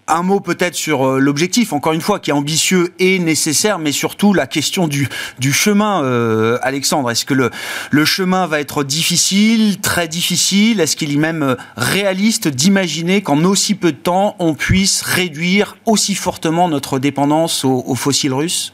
un 0.07 0.23
mot 0.23 0.39
peut-être 0.39 0.75
sur 0.75 1.07
euh, 1.07 1.19
l'objectif, 1.19 1.73
encore 1.73 1.93
une 1.93 2.01
fois, 2.01 2.19
qui 2.19 2.29
est 2.29 2.33
ambitieux 2.33 2.93
et 2.99 3.19
nécessaire, 3.19 3.79
mais 3.79 3.91
surtout 3.91 4.33
la 4.33 4.47
question 4.47 4.87
du, 4.87 5.07
chemin, 5.51 6.03
euh, 6.03 6.57
Alexandre. 6.61 7.09
Est-ce 7.11 7.25
que 7.25 7.33
le, 7.33 8.05
chemin 8.05 8.47
va 8.47 8.59
être 8.59 8.83
difficile, 8.83 9.79
très 9.79 10.07
difficile? 10.07 10.79
Est-ce 10.79 10.95
qu'il 10.95 11.11
est 11.13 11.17
même 11.17 11.43
euh, 11.43 11.55
réaliste 11.77 12.47
d'imaginer 12.47 13.21
qu'en 13.21 13.43
aussi 13.43 13.75
peu 13.75 13.91
de 13.91 13.97
temps, 13.97 14.35
on 14.39 14.53
puisse 14.53 15.01
réduire 15.01 15.77
aussi 15.85 16.15
fortement 16.15 16.67
notre 16.67 16.99
dépendance 16.99 17.65
aux 17.65 17.95
fossiles 17.95 18.33
russes? 18.33 18.73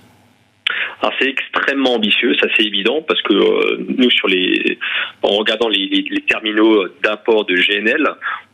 Alors 1.01 1.13
c'est 1.19 1.29
extrêmement 1.29 1.93
ambitieux, 1.93 2.35
ça 2.41 2.47
c'est 2.55 2.65
évident, 2.65 3.01
parce 3.01 3.21
que 3.21 3.33
euh, 3.33 3.85
nous 3.97 4.11
sur 4.11 4.27
les, 4.27 4.77
en 5.21 5.29
regardant 5.29 5.69
les, 5.69 5.87
les, 5.87 6.03
les 6.09 6.21
terminaux 6.21 6.87
d'import 7.01 7.45
de 7.45 7.55
GNL, 7.55 8.05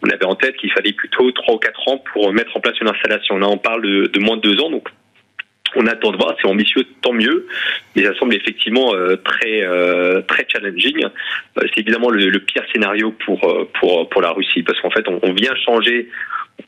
on 0.03 0.09
avait 0.09 0.25
en 0.25 0.35
tête 0.35 0.55
qu'il 0.57 0.71
fallait 0.71 0.93
plutôt 0.93 1.31
3 1.31 1.55
ou 1.55 1.57
4 1.57 1.87
ans 1.87 2.03
pour 2.13 2.31
mettre 2.33 2.55
en 2.55 2.59
place 2.59 2.79
une 2.79 2.87
installation. 2.89 3.37
Là 3.37 3.47
on 3.49 3.57
parle 3.57 3.81
de, 3.81 4.07
de 4.07 4.19
moins 4.19 4.37
de 4.37 4.41
2 4.41 4.61
ans, 4.61 4.69
donc 4.69 4.89
on 5.75 5.87
attend 5.87 6.11
de 6.11 6.17
voir, 6.17 6.35
c'est 6.39 6.47
ambitieux, 6.47 6.85
tant 7.01 7.13
mieux, 7.13 7.47
mais 7.95 8.03
ça 8.03 8.15
semble 8.17 8.35
effectivement 8.35 8.93
euh, 8.93 9.15
très 9.17 9.63
euh, 9.63 10.21
très 10.21 10.45
challenging. 10.47 11.03
Euh, 11.03 11.61
c'est 11.73 11.79
évidemment 11.79 12.09
le, 12.09 12.29
le, 12.29 12.39
pire 12.39 12.63
scénario 12.71 13.11
pour 13.25 13.39
pour 13.79 14.07
pour 14.07 14.21
la 14.21 14.31
Russie, 14.31 14.61
parce 14.61 14.79
qu'en 14.81 14.91
fait 14.91 15.07
on, 15.07 15.19
on 15.23 15.33
vient 15.33 15.55
changer 15.65 16.09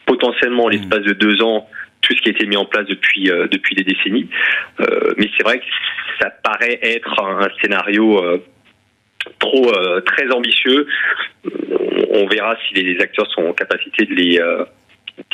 potentiellement 0.06 0.68
l'espace 0.68 1.04
de 1.04 1.14
deux 1.14 1.42
ans 1.44 1.70
tout 2.02 2.16
ce 2.16 2.22
qui 2.22 2.30
a 2.30 2.32
été 2.32 2.46
mis 2.46 2.58
en 2.58 2.66
place 2.66 2.86
depuis 2.88 3.30
euh, 3.30 3.48
depuis 3.48 3.76
des 3.76 3.84
décennies. 3.84 4.30
Euh, 4.80 5.14
mais 5.18 5.30
c'est 5.36 5.44
vrai 5.44 5.60
que 5.60 5.66
ça 6.20 6.30
paraît 6.30 6.80
être 6.82 7.22
un, 7.22 7.48
scénario 7.62 8.24
euh, 8.24 8.44
trop 9.40 9.72
très 10.06 10.32
ambitieux. 10.32 10.88
On 12.12 12.28
verra 12.28 12.56
si 12.68 12.76
les 12.76 13.00
acteurs 13.02 13.30
sont 13.32 13.44
en 13.44 13.54
capacité 13.54 14.06
de 14.06 14.14
les 14.14 14.40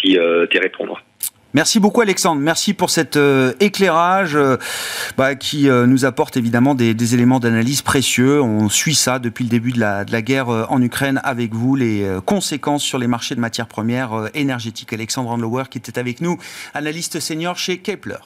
d'y 0.04 0.60
répondre. 0.60 1.00
Merci 1.56 1.80
beaucoup 1.80 2.02
Alexandre, 2.02 2.42
merci 2.42 2.74
pour 2.74 2.90
cet 2.90 3.16
euh, 3.16 3.54
éclairage 3.60 4.36
euh, 4.36 4.58
bah, 5.18 5.36
qui 5.36 5.70
euh, 5.70 5.86
nous 5.86 6.04
apporte 6.04 6.36
évidemment 6.36 6.74
des, 6.74 7.14
éléments 7.14 7.40
d'analyse 7.40 7.84
précieux. 7.84 8.42
On 8.42 8.70
suit 8.70 8.96
ça 8.96 9.20
depuis 9.20 9.44
le 9.44 9.52
début 9.52 9.72
de 9.72 9.80
la, 9.80 10.04
de 10.04 10.12
la 10.12 10.24
guerre 10.24 10.48
en 10.50 10.82
Ukraine 10.82 11.22
avec 11.24 11.54
vous, 11.54 11.76
les 11.76 12.08
conséquences 12.26 12.82
sur 12.82 12.98
les 12.98 13.08
marchés 13.08 13.36
de 13.36 13.40
matières 13.40 13.68
premières 13.68 14.30
énergétiques. 14.34 14.94
Alexandre 14.94 15.30
Andlower 15.30 15.66
qui 15.70 15.78
était 15.78 16.00
avec 16.00 16.22
nous, 16.22 16.40
analyste 16.74 17.20
senior 17.20 17.58
chez 17.58 17.78
Kepler. 17.78 18.18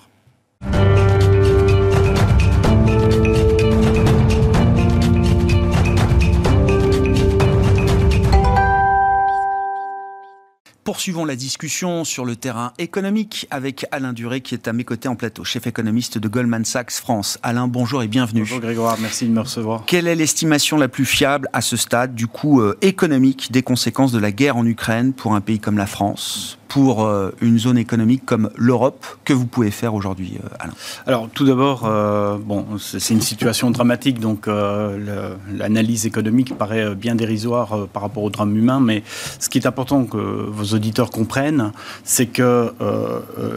Poursuivons 10.87 11.25
la 11.25 11.35
discussion 11.35 12.05
sur 12.05 12.23
le 12.23 12.37
terrain 12.37 12.71
économique 12.77 13.45
avec 13.51 13.85
Alain 13.91 14.13
Duré 14.13 14.39
qui 14.39 14.53
est 14.53 14.69
à 14.69 14.71
mes 14.71 14.85
côtés 14.85 15.09
en 15.09 15.17
plateau, 15.17 15.43
chef 15.43 15.67
économiste 15.67 16.17
de 16.17 16.29
Goldman 16.29 16.63
Sachs 16.63 16.91
France. 16.91 17.37
Alain, 17.43 17.67
bonjour 17.67 18.03
et 18.03 18.07
bienvenue. 18.07 18.43
Bonjour 18.43 18.61
Grégoire, 18.61 18.95
merci 19.01 19.25
de 19.25 19.31
me 19.31 19.41
recevoir. 19.41 19.83
Quelle 19.85 20.07
est 20.07 20.15
l'estimation 20.15 20.77
la 20.77 20.87
plus 20.87 21.03
fiable 21.03 21.49
à 21.51 21.59
ce 21.59 21.75
stade 21.75 22.15
du 22.15 22.27
coût 22.27 22.61
euh, 22.61 22.77
économique 22.81 23.51
des 23.51 23.63
conséquences 23.63 24.13
de 24.13 24.17
la 24.17 24.31
guerre 24.31 24.55
en 24.55 24.65
Ukraine 24.65 25.11
pour 25.11 25.35
un 25.35 25.41
pays 25.41 25.59
comme 25.59 25.77
la 25.77 25.87
France? 25.87 26.57
Pour 26.67 27.05
euh, 27.05 27.31
une 27.41 27.57
zone 27.57 27.77
économique 27.77 28.25
comme 28.25 28.49
l'Europe 28.55 29.05
que 29.23 29.33
vous 29.33 29.45
pouvez 29.45 29.71
faire 29.71 29.93
aujourd'hui, 29.93 30.37
euh, 30.43 30.47
Alain. 30.59 30.73
Alors, 31.05 31.29
tout 31.33 31.45
d'abord, 31.45 31.83
euh, 31.85 32.37
bon, 32.37 32.65
c'est 32.77 33.13
une 33.13 33.21
situation 33.21 33.71
dramatique, 33.71 34.19
donc 34.19 34.47
l'analyse 34.47 36.05
économique 36.05 36.57
paraît 36.57 36.95
bien 36.95 37.15
dérisoire 37.15 37.87
par 37.91 38.01
rapport 38.01 38.23
au 38.23 38.29
drame 38.29 38.55
humain, 38.55 38.79
mais 38.79 39.03
ce 39.39 39.49
qui 39.49 39.57
est 39.57 39.67
important 39.67 40.05
que 40.05 40.17
vos 40.17 40.75
auditeurs 40.75 41.09
comprennent, 41.09 41.71
c'est 42.03 42.27
que 42.27 42.71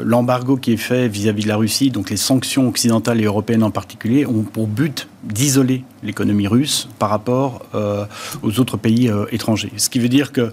l'embargo 0.05 0.57
qui 0.57 0.73
est 0.73 0.77
fait 0.77 1.09
vis-à-vis 1.09 1.43
-vis 1.43 1.45
de 1.45 1.49
la 1.49 1.57
Russie, 1.57 1.91
donc 1.91 2.11
les 2.11 2.17
sanctions 2.17 2.69
occidentales 2.69 3.21
et 3.21 3.25
européennes 3.25 3.63
en 3.63 3.71
particulier, 3.71 4.27
ont 4.27 4.43
pour 4.43 4.67
but 4.67 5.09
d'isoler 5.23 5.85
l'économie 6.03 6.47
russe 6.47 6.89
par 6.99 7.11
rapport 7.11 7.67
euh, 7.75 8.05
aux 8.43 8.59
autres 8.59 8.77
pays 8.77 9.09
euh, 9.09 9.27
étrangers. 9.33 9.73
Ce 9.77 9.91
qui 9.91 9.99
veut 9.99 10.09
dire 10.09 10.33
que 10.33 10.53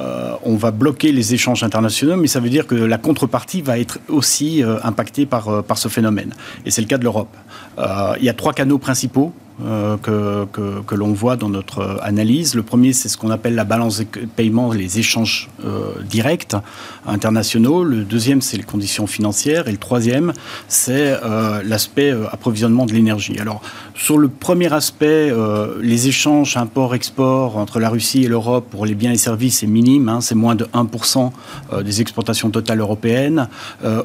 euh, 0.00 0.32
on 0.42 0.56
va 0.56 0.70
bloquer 0.70 1.12
les 1.12 1.34
échanges 1.34 1.62
internationaux, 1.62 2.16
mais 2.16 2.26
ça 2.26 2.40
veut 2.40 2.50
dire 2.50 2.66
que 2.66 2.74
la 2.74 2.98
contrepartie 2.98 3.62
va 3.62 3.78
être 3.78 4.00
aussi 4.08 4.62
impactée 4.82 5.26
par, 5.26 5.62
par 5.62 5.78
ce 5.78 5.88
phénomène. 5.88 6.34
Et 6.64 6.70
c'est 6.70 6.80
le 6.80 6.86
cas 6.88 6.98
de 6.98 7.04
l'Europe. 7.04 7.34
Il 7.78 8.24
y 8.24 8.28
a 8.28 8.34
trois 8.34 8.52
canaux 8.52 8.78
principaux 8.78 9.32
euh, 9.64 9.96
que, 9.96 10.94
l'on 10.94 11.12
voit 11.12 11.36
dans 11.36 11.48
notre 11.48 12.00
analyse. 12.02 12.54
Le 12.54 12.62
premier, 12.62 12.92
c'est 12.92 13.08
ce 13.08 13.16
qu'on 13.16 13.30
appelle 13.30 13.54
la 13.54 13.64
balance 13.64 13.98
de 13.98 14.04
paiement, 14.36 14.72
les 14.72 14.98
échanges 14.98 15.48
euh, 15.64 15.92
directs 16.08 16.56
internationaux. 17.06 17.84
Le 17.84 18.02
deuxième, 18.02 18.40
c'est 18.40 18.56
les 18.56 18.62
conditions 18.62 19.06
financières. 19.06 19.68
Et 19.68 19.72
le 19.72 19.78
troisième, 19.78 20.32
c'est 20.66 21.16
euh, 21.22 21.62
l'aspect 21.64 22.12
approvisionnement 22.32 22.86
de 22.86 22.92
l'énergie. 22.92 23.38
Alors, 23.38 23.60
sur 23.94 24.18
le 24.18 24.28
premier 24.28 24.72
aspect, 24.72 25.32
les 25.80 26.08
échanges 26.08 26.56
import-export 26.56 27.56
entre 27.56 27.80
la 27.80 27.88
Russie 27.88 28.24
et 28.24 28.28
l'Europe 28.28 28.66
pour 28.70 28.86
les 28.86 28.94
biens 28.94 29.12
et 29.12 29.16
services 29.16 29.62
est 29.62 29.66
minime. 29.66 30.08
Hein, 30.08 30.20
c'est 30.20 30.34
moins 30.34 30.54
de 30.54 30.64
1% 30.66 31.32
euh, 31.72 31.82
des 31.82 32.00
exportations 32.00 32.50
totales 32.50 32.80
européennes. 32.80 33.48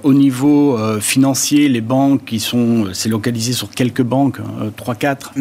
Au 0.04 0.14
niveau 0.14 0.78
financier, 1.00 1.70
les 1.70 1.82
banques 1.82 2.26
qui 2.26 2.40
sont, 2.40 2.88
c'est 2.94 3.10
localisé 3.10 3.54
sur 3.54 3.70
quelques 3.70 4.02
banques, 4.02 4.40
euh, 4.62 4.70
3-4, 4.76 5.32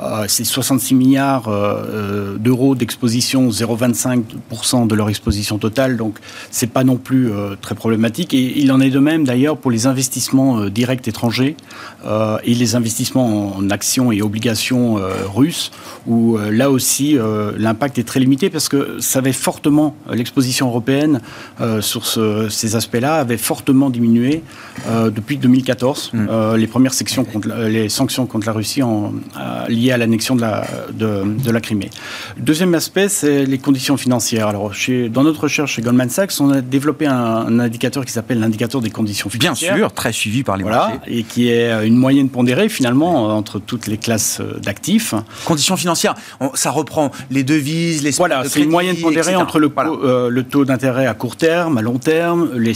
euh, 0.00 0.24
c'est 0.28 0.44
66 0.44 0.94
milliards 0.94 1.48
euh, 1.48 2.36
d'euros 2.38 2.74
d'exposition, 2.74 3.48
0,25% 3.48 4.86
de 4.86 4.94
leur 4.94 5.08
exposition 5.08 5.58
totale. 5.58 5.96
Donc, 5.96 6.18
c'est 6.50 6.70
pas 6.70 6.84
non 6.84 6.96
plus 6.96 7.30
euh, 7.30 7.56
très 7.60 7.74
problématique. 7.74 8.34
Et 8.34 8.58
il 8.58 8.72
en 8.72 8.80
est 8.80 8.90
de 8.90 8.98
même 8.98 9.24
d'ailleurs 9.24 9.56
pour 9.56 9.70
les 9.70 9.86
investissements 9.86 10.58
euh, 10.58 10.70
directs 10.70 11.06
étrangers 11.08 11.56
euh, 12.06 12.38
et 12.44 12.54
les 12.54 12.74
investissements 12.74 13.56
en 13.56 13.70
actions 13.70 14.12
et 14.12 14.22
obligations 14.22 14.98
euh, 14.98 15.26
russes, 15.26 15.70
où 16.06 16.36
euh, 16.36 16.50
là 16.50 16.70
aussi 16.70 17.18
euh, 17.18 17.52
l'impact 17.56 17.98
est 17.98 18.04
très 18.04 18.20
limité 18.20 18.50
parce 18.50 18.68
que 18.68 18.98
ça 19.00 19.18
avait 19.18 19.32
fortement 19.32 19.94
euh, 20.08 20.14
l'exposition 20.14 20.68
européenne 20.68 21.20
euh, 21.60 21.80
sur 21.80 22.06
ce, 22.06 22.48
ces 22.48 22.76
aspects-là 22.76 23.16
avait 23.16 23.36
fortement 23.36 23.90
diminué 23.90 24.42
euh, 24.88 25.10
depuis 25.10 25.36
2014. 25.36 26.10
Mm. 26.12 26.26
Euh, 26.30 26.56
les 26.56 26.66
premières 26.66 26.94
sections 26.94 27.24
contre 27.24 27.48
la, 27.48 27.68
les 27.68 27.88
sanctions 27.88 28.26
contre 28.26 28.46
la 28.46 28.52
Russie 28.52 28.82
en, 28.82 29.12
euh, 29.48 29.68
liées 29.68 29.92
à 29.92 29.96
l'annexion 29.96 30.36
de 30.36 30.40
la, 30.40 30.64
de, 30.92 31.22
de 31.24 31.50
la 31.50 31.60
Crimée. 31.60 31.90
Deuxième 32.38 32.74
aspect, 32.74 33.08
c'est 33.08 33.44
les 33.46 33.58
conditions 33.58 33.96
financières. 33.96 34.48
Alors, 34.48 34.74
chez, 34.74 35.08
dans 35.08 35.22
notre 35.22 35.42
recherche 35.42 35.74
chez 35.74 35.82
Goldman 35.82 36.10
Sachs, 36.10 36.32
on 36.40 36.50
a 36.50 36.60
développé 36.60 37.06
un, 37.06 37.14
un 37.14 37.58
indicateur 37.58 38.04
qui 38.04 38.12
s'appelle 38.12 38.40
l'indicateur 38.40 38.80
des 38.80 38.90
conditions 38.90 39.28
financières. 39.30 39.74
Bien 39.74 39.84
sûr, 39.84 39.92
très 39.92 40.12
suivi 40.12 40.42
par 40.42 40.56
les 40.56 40.62
voilà, 40.62 40.88
marchés. 40.88 41.00
Et 41.06 41.22
qui 41.22 41.50
est 41.50 41.86
une 41.86 41.96
moyenne 41.96 42.28
pondérée 42.28 42.68
finalement 42.68 43.36
entre 43.36 43.58
toutes 43.58 43.86
les 43.86 43.98
classes 43.98 44.40
d'actifs. 44.62 45.14
Conditions 45.44 45.76
financières, 45.76 46.14
on, 46.40 46.50
ça 46.54 46.70
reprend 46.70 47.10
les 47.30 47.44
devises, 47.44 48.02
les 48.02 48.10
Voilà, 48.12 48.42
c'est 48.48 48.60
une 48.60 48.70
moyenne 48.70 48.96
pondérée 48.96 49.30
etc. 49.32 49.42
entre 49.42 49.58
le, 49.58 49.68
voilà. 49.68 49.90
euh, 49.90 50.28
le 50.28 50.42
taux 50.42 50.64
d'intérêt 50.64 51.06
à 51.06 51.14
court 51.14 51.36
terme, 51.36 51.78
à 51.78 51.82
long 51.82 51.98
terme, 51.98 52.50
les, 52.56 52.72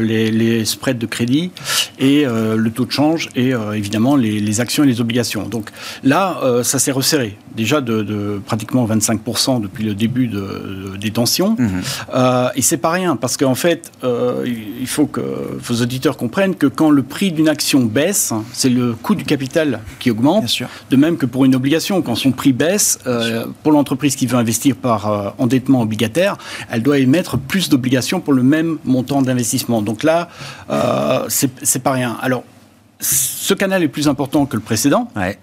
les, 0.00 0.30
les 0.30 0.64
spreads 0.64 0.98
de 0.98 1.06
crédit 1.06 1.50
et 1.98 2.26
euh, 2.26 2.56
le 2.56 2.70
taux 2.70 2.86
de 2.86 2.92
change 2.92 3.28
et 3.34 3.54
euh, 3.54 3.72
évidemment 3.72 4.16
les, 4.16 4.40
les, 4.40 4.60
actions 4.60 4.84
et 4.84 4.86
les 4.86 5.00
obligations. 5.00 5.46
Donc 5.48 5.70
là, 6.02 6.13
euh, 6.42 6.62
ça 6.62 6.78
s'est 6.78 6.92
resserré 6.92 7.36
déjà 7.54 7.80
de, 7.80 8.02
de, 8.02 8.40
pratiquement 8.44 8.86
25% 8.86 9.60
depuis 9.60 9.84
le 9.84 9.94
début 9.94 10.26
de, 10.26 10.40
de, 10.92 10.96
des 10.96 11.10
tensions. 11.10 11.56
Mmh. 11.58 11.68
Euh, 12.14 12.48
et 12.54 12.62
c'est 12.62 12.76
pas 12.76 12.90
rien 12.90 13.16
parce 13.16 13.36
qu'en 13.36 13.54
fait, 13.54 13.92
euh, 14.02 14.44
il 14.46 14.86
faut 14.86 15.06
que 15.06 15.20
vos 15.58 15.82
auditeurs 15.82 16.16
comprennent 16.16 16.56
que 16.56 16.66
quand 16.66 16.90
le 16.90 17.02
prix 17.02 17.32
d'une 17.32 17.48
action 17.48 17.80
baisse, 17.84 18.32
c'est 18.52 18.68
le 18.68 18.92
coût 18.94 19.14
du 19.14 19.24
capital 19.24 19.80
qui 19.98 20.10
augmente. 20.10 20.44
De 20.90 20.96
même 20.96 21.16
que 21.16 21.26
pour 21.26 21.44
une 21.44 21.54
obligation, 21.54 22.02
quand 22.02 22.14
son 22.14 22.32
prix 22.32 22.52
baisse, 22.52 22.98
euh, 23.06 23.46
pour 23.62 23.72
l'entreprise 23.72 24.16
qui 24.16 24.26
veut 24.26 24.38
investir 24.38 24.76
par 24.76 25.34
endettement 25.38 25.82
obligataire, 25.82 26.36
elle 26.70 26.82
doit 26.82 26.98
émettre 26.98 27.38
plus 27.38 27.68
d'obligations 27.68 28.20
pour 28.20 28.32
le 28.32 28.42
même 28.42 28.78
montant 28.84 29.22
d'investissement. 29.22 29.82
Donc 29.82 30.02
là, 30.02 30.28
c'est 31.28 31.82
pas 31.82 31.92
rien. 31.92 32.16
Alors, 32.20 32.44
ce 33.00 33.54
canal 33.54 33.82
est 33.82 33.88
plus 33.88 34.08
important 34.08 34.46
que 34.46 34.56
le 34.56 34.62
précédent. 34.62 35.08
Ouais 35.16 35.38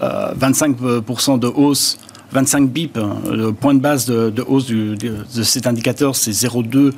25% 0.00 1.38
de 1.38 1.46
hausse 1.46 1.98
25 2.32 2.68
bip, 2.68 2.98
le 3.30 3.52
point 3.52 3.74
de 3.74 3.78
base 3.78 4.06
de, 4.06 4.42
hausse 4.42 4.66
de, 4.66 5.42
cet 5.44 5.68
indicateur, 5.68 6.16
c'est 6.16 6.32
0,2 6.32 6.92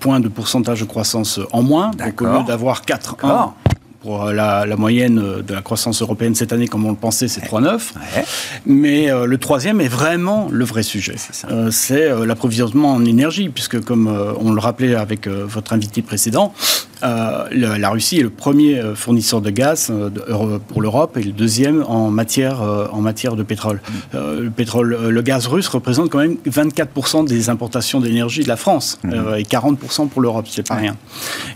points 0.00 0.18
de 0.18 0.28
pourcentage 0.28 0.80
de 0.80 0.86
croissance 0.86 1.40
en 1.52 1.62
moins. 1.62 1.90
Donc 1.90 2.22
au 2.22 2.24
lieu 2.24 2.44
d'avoir 2.46 2.80
4,1, 2.80 3.50
pour 4.02 4.24
euh, 4.24 4.32
la, 4.32 4.76
moyenne 4.76 5.18
euh, 5.18 5.42
de 5.42 5.54
la 5.54 5.62
croissance 5.62 6.02
européenne 6.02 6.34
cette 6.34 6.52
année, 6.52 6.68
comme 6.68 6.84
on 6.84 6.90
le 6.90 6.96
pensait, 6.96 7.28
c'est 7.28 7.40
3,9. 7.40 7.80
Mais 8.66 9.10
euh, 9.10 9.26
le 9.26 9.38
troisième 9.38 9.80
est 9.80 9.88
vraiment 9.88 10.48
le 10.50 10.64
vrai 10.64 10.82
sujet. 10.82 11.14
C'est 11.70 12.26
l'approvisionnement 12.26 12.92
en 12.92 13.04
énergie, 13.04 13.48
puisque 13.48 13.80
comme 13.82 14.08
on 14.40 14.52
le 14.52 14.60
rappelait 14.60 14.94
avec 14.94 15.28
votre 15.28 15.72
invité 15.72 16.02
précédent, 16.02 16.52
la 17.02 17.90
Russie 17.90 18.18
est 18.18 18.22
le 18.22 18.30
premier 18.30 18.80
fournisseur 18.94 19.40
de 19.40 19.50
gaz 19.50 19.92
pour 20.68 20.82
l'Europe 20.82 21.16
et 21.16 21.22
le 21.22 21.32
deuxième 21.32 21.84
en 21.86 22.10
matière, 22.10 22.62
en 22.92 23.00
matière 23.00 23.36
de 23.36 23.42
pétrole. 23.42 23.80
Mm. 24.12 24.18
le, 24.18 24.50
pétrole 24.50 25.08
le 25.08 25.22
gaz 25.22 25.46
russe 25.46 25.68
représente 25.68 26.10
quand 26.10 26.18
même 26.18 26.36
24% 26.46 27.26
des 27.26 27.48
importations 27.48 28.00
d'énergie 28.00 28.42
de 28.42 28.48
la 28.48 28.56
France 28.56 28.98
mm. 29.04 29.34
et 29.38 29.42
40% 29.42 30.08
pour 30.08 30.22
l'Europe, 30.22 30.46
c'est 30.48 30.66
pas 30.66 30.76
rien. 30.76 30.96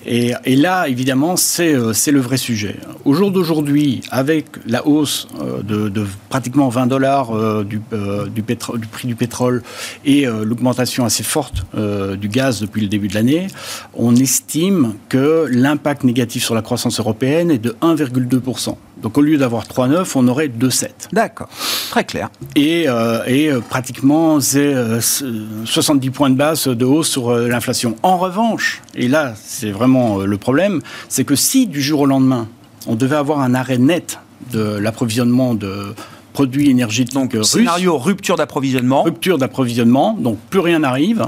Et, 0.04 0.32
et, 0.44 0.56
là, 0.56 0.88
évidemment, 0.88 1.36
c'est 1.36 1.72
le 1.72 2.20
vrai 2.20 2.36
sujet. 2.36 2.76
Au 3.04 3.14
jour 3.14 3.30
d'aujourd'hui, 3.30 4.00
avec 4.10 4.46
la 4.66 4.86
hausse 4.86 5.28
euh, 5.40 5.62
de, 5.62 6.06
pratiquement 6.28 6.68
20 6.68 6.86
dollars 6.86 7.36
euh, 7.36 7.66
euh, 7.92 8.26
du, 8.26 8.42
prix 8.42 9.08
du 9.08 9.14
pétrole 9.14 9.62
et 10.04 10.26
l'augmentation 10.26 11.04
assez 11.04 11.22
forte 11.22 11.64
du 11.74 12.28
gaz 12.28 12.60
depuis 12.60 12.80
le 12.80 12.88
début 12.88 13.08
de 13.08 13.14
l'année, 13.14 13.46
on 13.94 14.14
estime 14.16 14.94
que 15.08 15.35
l'impact 15.50 16.04
négatif 16.04 16.44
sur 16.44 16.54
la 16.54 16.62
croissance 16.62 16.98
européenne 17.00 17.50
est 17.50 17.58
de 17.58 17.76
1,2%. 17.82 18.76
Donc 19.02 19.18
au 19.18 19.20
lieu 19.20 19.36
d'avoir 19.36 19.64
3,9, 19.64 20.12
on 20.14 20.28
aurait 20.28 20.48
2,7. 20.48 20.88
D'accord, 21.12 21.48
très 21.90 22.04
clair. 22.04 22.30
Et, 22.54 22.86
et 23.26 23.50
pratiquement 23.68 24.40
70 24.40 26.10
points 26.10 26.30
de 26.30 26.36
base 26.36 26.66
de 26.66 26.84
hausse 26.84 27.10
sur 27.10 27.34
l'inflation. 27.36 27.96
En 28.02 28.16
revanche, 28.16 28.82
et 28.94 29.08
là 29.08 29.34
c'est 29.36 29.70
vraiment 29.70 30.18
le 30.18 30.38
problème, 30.38 30.80
c'est 31.08 31.24
que 31.24 31.36
si 31.36 31.66
du 31.66 31.82
jour 31.82 32.00
au 32.00 32.06
lendemain, 32.06 32.48
on 32.86 32.94
devait 32.94 33.16
avoir 33.16 33.40
un 33.40 33.54
arrêt 33.54 33.78
net 33.78 34.18
de 34.52 34.78
l'approvisionnement 34.78 35.54
de 35.54 35.94
produits 36.32 36.70
énergétiques 36.70 37.14
donc, 37.14 37.32
russes. 37.32 37.52
Scénario 37.52 37.96
rupture 37.96 38.36
d'approvisionnement. 38.36 39.02
Rupture 39.02 39.38
d'approvisionnement, 39.38 40.12
donc 40.12 40.38
plus 40.50 40.60
rien 40.60 40.80
n'arrive. 40.80 41.26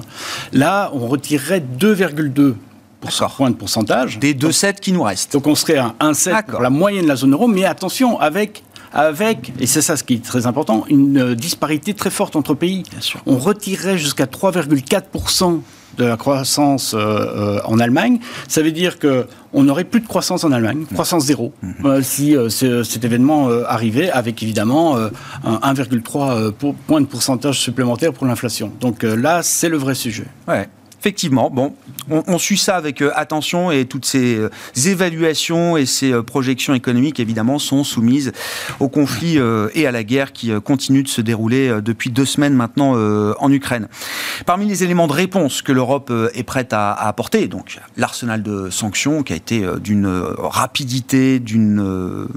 Là, 0.53 0.91
on 0.93 1.07
retirerait 1.07 1.65
2,2 1.81 2.55
points 3.01 3.51
de 3.51 3.57
pourcentage. 3.57 4.19
Des 4.19 4.35
2,7 4.35 4.81
qui 4.81 4.93
nous 4.93 5.03
restent. 5.03 5.33
Donc 5.33 5.47
on 5.47 5.55
serait 5.55 5.79
à 5.79 5.95
1,7 6.01 6.45
pour 6.45 6.61
la 6.61 6.71
moyenne 6.71 7.05
de 7.05 7.09
la 7.09 7.17
zone 7.17 7.33
euro, 7.33 7.47
mais 7.47 7.65
attention, 7.65 8.19
avec 8.21 8.63
avec, 8.93 9.53
et 9.61 9.67
c'est 9.67 9.83
ça 9.83 9.97
ce 9.97 10.05
qui 10.05 10.15
est 10.15 10.25
très 10.25 10.47
important, 10.47 10.85
une 10.89 11.35
disparité 11.35 11.95
très 11.95 12.11
forte 12.11 12.37
entre 12.37 12.55
pays. 12.55 12.85
On 13.27 13.37
retirerait 13.37 13.99
jusqu'à 13.99 14.25
3,4% 14.25 15.61
de 15.99 16.05
la 16.05 16.17
croissance 16.17 16.95
euh, 16.95 16.99
euh, 16.99 17.61
en 17.65 17.81
Allemagne, 17.81 18.21
ça 18.47 18.63
veut 18.63 18.71
dire 18.71 18.99
que 18.99 19.27
on 19.53 19.65
n'aurait 19.65 19.85
plus 19.85 20.01
de 20.01 20.07
croissance 20.07 20.45
en 20.45 20.53
Allemagne, 20.53 20.85
croissance 20.93 21.25
zéro, 21.25 21.53
euh, 21.85 22.03
si 22.03 22.37
cet 22.51 23.05
événement 23.05 23.49
arrivait, 23.67 24.11
avec 24.11 24.43
évidemment 24.43 24.97
1,3 25.45 26.53
point 26.87 27.01
de 27.01 27.07
pourcentage 27.07 27.59
supplémentaire 27.59 28.13
pour 28.13 28.27
l'inflation. 28.27 28.71
Donc 28.81 29.03
là, 29.03 29.43
c'est 29.43 29.69
le 29.69 29.77
vrai 29.77 29.95
sujet. 29.95 30.27
Ouais. 30.47 30.69
Effectivement, 31.09 31.49
bon, 31.49 31.75
on, 32.11 32.37
suit 32.37 32.59
ça 32.59 32.77
avec 32.77 33.01
euh, 33.01 33.11
attention 33.15 33.71
et 33.71 33.87
toutes 33.87 34.05
ces 34.05 34.37
euh, 34.37 34.51
évaluations 34.85 35.79
et 35.79 35.87
ces 35.87 36.13
euh, 36.13 36.23
projections 36.23 36.75
économiques, 36.75 37.19
évidemment, 37.19 37.59
sont 37.59 37.83
soumises 37.83 38.31
au 38.79 38.91
conflit 38.91 39.39
et 39.75 39.87
à 39.87 39.91
la 39.91 40.05
guerre 40.05 40.35
qui 40.35 40.53
continue 40.61 41.03
de 41.03 41.09
se 41.09 41.23
dérouler 41.23 41.81
depuis 41.83 42.11
deux 42.11 42.27
semaines 42.27 42.53
maintenant 42.53 42.93
en 42.93 43.53
Ukraine. 43.53 43.89
Parmi 44.45 44.67
les 44.67 44.85
éléments 44.85 45.07
de 45.07 45.15
réponse 45.15 45.63
que 45.63 45.73
l'Europe 45.73 46.13
est 46.35 46.43
prête 46.43 46.75
à, 46.75 46.93
apporter, 46.93 47.49
donc 47.49 47.79
l'arsenal 47.97 48.43
de 48.43 48.69
sanctions 48.69 49.23
qui 49.23 49.33
a 49.33 49.37
été 49.37 49.65
d'une 49.81 50.07
rapidité, 50.39 51.39
d'une 51.39 52.29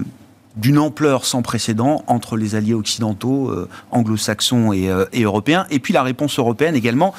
d'une 0.58 0.78
ampleur 0.78 1.26
sans 1.26 1.42
précédent 1.42 2.04
entre 2.08 2.36
les 2.36 2.56
alliés 2.56 2.74
occidentaux, 2.74 3.54
anglo-saxons 3.92 4.74
et, 4.74 4.90
et, 5.14 5.24
européens, 5.24 5.66
et 5.70 5.80
puis 5.80 5.94
la 5.94 6.04
réponse 6.04 6.40
européenne 6.40 6.76
également. 6.76 7.14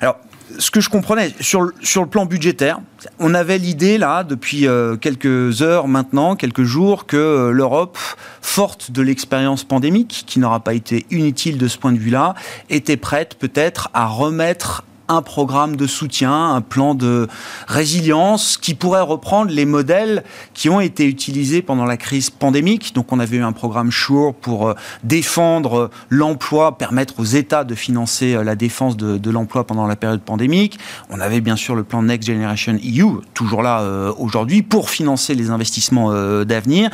Alors, 0.00 0.16
ce 0.58 0.70
que 0.70 0.80
je 0.80 0.88
comprenais 0.88 1.32
sur, 1.40 1.62
le 1.62 2.06
plan 2.06 2.26
budgétaire, 2.26 2.80
on 3.18 3.34
avait 3.34 3.58
l'idée 3.58 3.98
là 3.98 4.24
depuis 4.24 4.66
euh, 4.66 4.96
quelques 4.96 5.62
heures 5.62 5.88
maintenant, 5.88 6.36
quelques 6.36 6.64
jours, 6.64 7.06
que 7.06 7.16
euh, 7.16 7.50
l'Europe, 7.50 7.98
forte 8.40 8.90
de 8.90 9.02
l'expérience 9.02 9.64
pandémique, 9.64 10.24
qui 10.26 10.38
n'aura 10.38 10.60
pas 10.60 10.74
été 10.74 11.06
inutile 11.10 11.58
de 11.58 11.68
ce 11.68 11.78
point 11.78 11.92
de 11.92 11.98
vue-là, 11.98 12.34
était 12.70 12.96
prête 12.96 13.36
peut-être 13.38 13.90
à 13.94 14.06
remettre 14.06 14.84
un 15.08 15.22
programme 15.22 15.76
de 15.76 15.86
soutien, 15.86 16.54
un 16.54 16.60
plan 16.60 16.94
de 16.94 17.28
résilience 17.66 18.56
qui 18.56 18.74
pourrait 18.74 19.00
reprendre 19.00 19.50
les 19.50 19.64
modèles 19.64 20.24
qui 20.54 20.68
ont 20.68 20.80
été 20.80 21.06
utilisés 21.06 21.62
pendant 21.62 21.84
la 21.84 21.96
crise 21.96 22.30
pandémique. 22.30 22.94
Donc 22.94 23.12
on 23.12 23.20
avait 23.20 23.36
eu 23.36 23.42
un 23.42 23.52
programme 23.52 23.90
SURE 23.90 24.34
pour 24.34 24.68
euh, 24.68 24.74
défendre 25.04 25.90
l'emploi, 26.08 26.78
permettre 26.78 27.14
aux 27.18 27.24
États 27.24 27.64
de 27.64 27.74
financer 27.74 28.34
euh, 28.34 28.44
la 28.44 28.54
défense 28.54 28.96
de, 28.96 29.30
l'emploi 29.30 29.66
pendant 29.66 29.86
la 29.86 29.96
période 29.96 30.20
pandémique. 30.20 30.78
On 31.10 31.20
avait 31.20 31.40
bien 31.40 31.56
sûr 31.56 31.74
le 31.74 31.84
plan 31.84 32.02
Next 32.02 32.26
Generation 32.26 32.74
EU, 32.74 33.22
toujours 33.34 33.62
là 33.62 33.80
euh, 33.80 34.12
aujourd'hui, 34.18 34.62
pour 34.62 34.90
financer 34.90 35.34
les 35.34 35.50
investissements 35.50 36.12
d'avenir. 36.44 36.90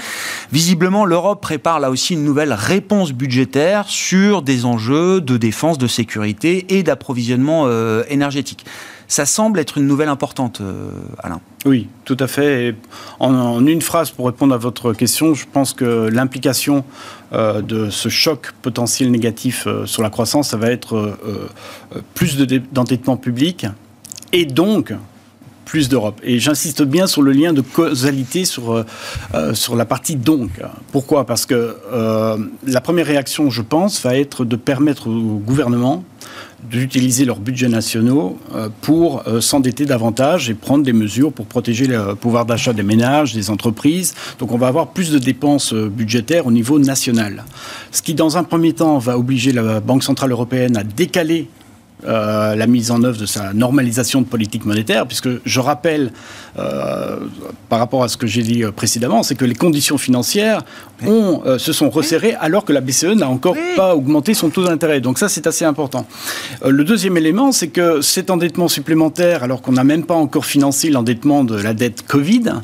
Visiblement, 0.52 1.04
l'Europe 1.04 1.40
prépare 1.40 1.80
là 1.80 1.90
aussi 1.90 2.14
une 2.14 2.24
nouvelle 2.24 2.52
réponse 2.52 3.12
budgétaire 3.12 3.86
sur 3.88 4.42
des 4.42 4.64
enjeux 4.64 5.20
de 5.20 5.36
défense, 5.36 5.78
de 5.78 5.86
sécurité 5.86 6.66
et 6.76 6.82
d'approvisionnement 6.82 7.66
énergétique. 8.08 8.64
Ça 9.08 9.24
semble 9.24 9.58
être 9.58 9.78
une 9.78 9.86
nouvelle 9.86 10.10
importante, 10.10 10.60
euh, 10.60 10.90
Alain. 11.20 11.40
Oui, 11.64 11.88
tout 12.04 12.16
à 12.20 12.26
fait. 12.26 12.74
en, 13.18 13.66
une 13.66 13.80
phrase, 13.80 14.10
pour 14.10 14.26
répondre 14.26 14.54
à 14.54 14.58
votre 14.58 14.92
question, 14.92 15.32
je 15.32 15.46
pense 15.50 15.72
que 15.72 16.10
l'implication 16.12 16.84
euh, 17.32 17.62
de 17.62 17.88
ce 17.88 18.10
choc 18.10 18.52
potentiel 18.60 19.10
négatif 19.10 19.66
euh, 19.66 19.86
sur 19.86 20.02
la 20.02 20.10
croissance, 20.10 20.50
ça 20.50 20.58
va 20.58 20.70
être 20.70 21.16
plus 22.14 22.36
d'endettement 22.70 23.16
public 23.16 23.66
et 24.34 24.44
donc 24.44 24.92
plus 25.64 25.88
d'Europe. 25.88 26.20
Et 26.22 26.38
j'insiste 26.38 26.82
bien 26.82 27.06
sur 27.06 27.22
le 27.22 27.32
lien 27.32 27.54
de 27.54 27.62
causalité 27.62 28.44
sur, 28.44 28.84
sur 29.52 29.76
la 29.76 29.84
partie 29.84 30.16
donc. 30.16 30.50
Pourquoi? 30.92 31.26
Parce 31.26 31.44
que 31.44 31.76
la 32.66 32.80
première 32.80 33.06
réaction, 33.06 33.50
je 33.50 33.60
pense, 33.60 34.02
va 34.02 34.16
être 34.16 34.46
de 34.46 34.56
permettre 34.56 35.08
au 35.08 35.38
gouvernement 35.38 36.04
d'utiliser 36.62 37.24
leurs 37.24 37.38
budgets 37.38 37.68
nationaux 37.68 38.38
euh, 38.54 38.68
pour 38.80 39.22
euh, 39.26 39.40
s'endetter 39.40 39.86
davantage 39.86 40.50
et 40.50 40.54
prendre 40.54 40.84
des 40.84 40.92
mesures 40.92 41.32
pour 41.32 41.46
protéger 41.46 41.86
le 41.86 42.14
pouvoir 42.14 42.46
d'achat 42.46 42.72
des 42.72 42.82
ménages, 42.82 43.32
des 43.32 43.50
entreprises. 43.50 44.14
Donc 44.38 44.52
on 44.52 44.58
va 44.58 44.66
avoir 44.66 44.88
plus 44.88 45.10
de 45.10 45.18
dépenses 45.18 45.72
euh, 45.72 45.88
budgétaires 45.88 46.46
au 46.46 46.50
niveau 46.50 46.78
national. 46.78 47.44
Ce 47.92 48.02
qui, 48.02 48.14
dans 48.14 48.36
un 48.36 48.44
premier 48.44 48.72
temps, 48.72 48.98
va 48.98 49.16
obliger 49.18 49.52
la 49.52 49.80
Banque 49.80 50.02
Centrale 50.02 50.32
Européenne 50.32 50.76
à 50.76 50.82
décaler 50.82 51.48
euh, 52.04 52.54
la 52.54 52.68
mise 52.68 52.92
en 52.92 53.02
œuvre 53.02 53.18
de 53.18 53.26
sa 53.26 53.52
normalisation 53.52 54.20
de 54.20 54.26
politique 54.26 54.64
monétaire, 54.64 55.04
puisque 55.04 55.28
je 55.44 55.60
rappelle, 55.60 56.12
euh, 56.56 57.16
par 57.68 57.80
rapport 57.80 58.04
à 58.04 58.08
ce 58.08 58.16
que 58.16 58.28
j'ai 58.28 58.42
dit 58.42 58.62
euh, 58.62 58.70
précédemment, 58.70 59.24
c'est 59.24 59.34
que 59.34 59.44
les 59.44 59.56
conditions 59.56 59.98
financières 59.98 60.60
ont, 61.04 61.42
se 61.58 61.72
sont 61.72 61.90
resserrées 61.90 62.34
alors 62.40 62.64
que 62.64 62.72
la 62.72 62.80
BCE 62.80 63.14
n'a 63.16 63.28
encore 63.28 63.56
pas 63.76 63.94
augmenté 63.94 64.34
son 64.34 64.50
taux 64.50 64.64
d'intérêt. 64.64 65.00
Donc 65.00 65.18
ça, 65.18 65.28
c'est 65.28 65.46
assez 65.46 65.64
important. 65.64 66.06
le 66.66 66.82
deuxième 66.82 67.16
élément, 67.16 67.52
c'est 67.52 67.68
que 67.68 68.00
cet 68.00 68.30
endettement 68.30 68.66
supplémentaire, 68.66 69.44
alors 69.44 69.62
qu'on 69.62 69.72
n'a 69.72 69.84
même 69.84 70.04
pas 70.04 70.16
encore 70.16 70.44
financé 70.44 70.90
l'endettement 70.90 71.44
de 71.44 71.54
la 71.54 71.72
dette 71.72 72.04
Covid, 72.04 72.54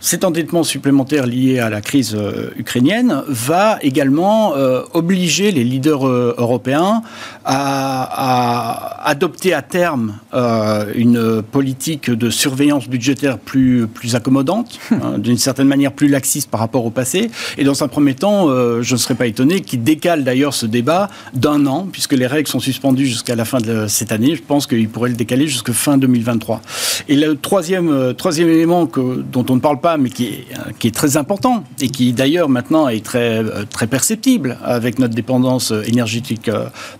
cet 0.00 0.22
endettement 0.22 0.62
supplémentaire 0.62 1.26
lié 1.26 1.58
à 1.58 1.68
la 1.68 1.80
crise 1.80 2.16
ukrainienne 2.56 3.22
va 3.26 3.78
également 3.82 4.52
obliger 4.94 5.50
les 5.50 5.64
leaders 5.64 6.06
européens 6.06 7.02
à 7.44 8.79
adopter 9.02 9.54
à 9.54 9.62
terme 9.62 10.18
euh, 10.34 10.92
une 10.94 11.42
politique 11.42 12.10
de 12.10 12.30
surveillance 12.30 12.88
budgétaire 12.88 13.38
plus, 13.38 13.86
plus 13.86 14.14
accommodante, 14.14 14.78
hmm. 14.90 14.94
hein, 14.94 15.18
d'une 15.18 15.38
certaine 15.38 15.68
manière 15.68 15.92
plus 15.92 16.08
laxiste 16.08 16.50
par 16.50 16.60
rapport 16.60 16.84
au 16.84 16.90
passé. 16.90 17.30
Et 17.58 17.64
dans 17.64 17.82
un 17.82 17.88
premier 17.88 18.14
temps, 18.14 18.48
euh, 18.48 18.82
je 18.82 18.94
ne 18.94 18.98
serais 18.98 19.14
pas 19.14 19.26
étonné 19.26 19.60
qu'il 19.60 19.82
décale 19.82 20.24
d'ailleurs 20.24 20.54
ce 20.54 20.66
débat 20.66 21.08
d'un 21.34 21.66
an, 21.66 21.88
puisque 21.90 22.12
les 22.12 22.26
règles 22.26 22.48
sont 22.48 22.60
suspendues 22.60 23.06
jusqu'à 23.06 23.34
la 23.34 23.44
fin 23.44 23.58
de 23.58 23.86
cette 23.86 24.12
année. 24.12 24.36
Je 24.36 24.42
pense 24.42 24.66
qu'il 24.66 24.88
pourrait 24.88 25.10
le 25.10 25.16
décaler 25.16 25.46
jusqu'à 25.46 25.72
fin 25.72 25.98
2023. 25.98 26.60
Et 27.08 27.16
le 27.16 27.36
troisième, 27.36 27.90
euh, 27.90 28.12
troisième 28.12 28.48
élément 28.48 28.86
que, 28.86 29.22
dont 29.22 29.44
on 29.48 29.56
ne 29.56 29.60
parle 29.60 29.80
pas, 29.80 29.96
mais 29.96 30.10
qui 30.10 30.26
est, 30.26 30.46
qui 30.78 30.88
est 30.88 30.94
très 30.94 31.16
important, 31.16 31.64
et 31.80 31.88
qui 31.88 32.12
d'ailleurs 32.12 32.48
maintenant 32.48 32.88
est 32.88 33.04
très, 33.04 33.42
très 33.70 33.86
perceptible 33.86 34.58
avec 34.64 34.98
notre 34.98 35.14
dépendance 35.14 35.72
énergétique 35.86 36.50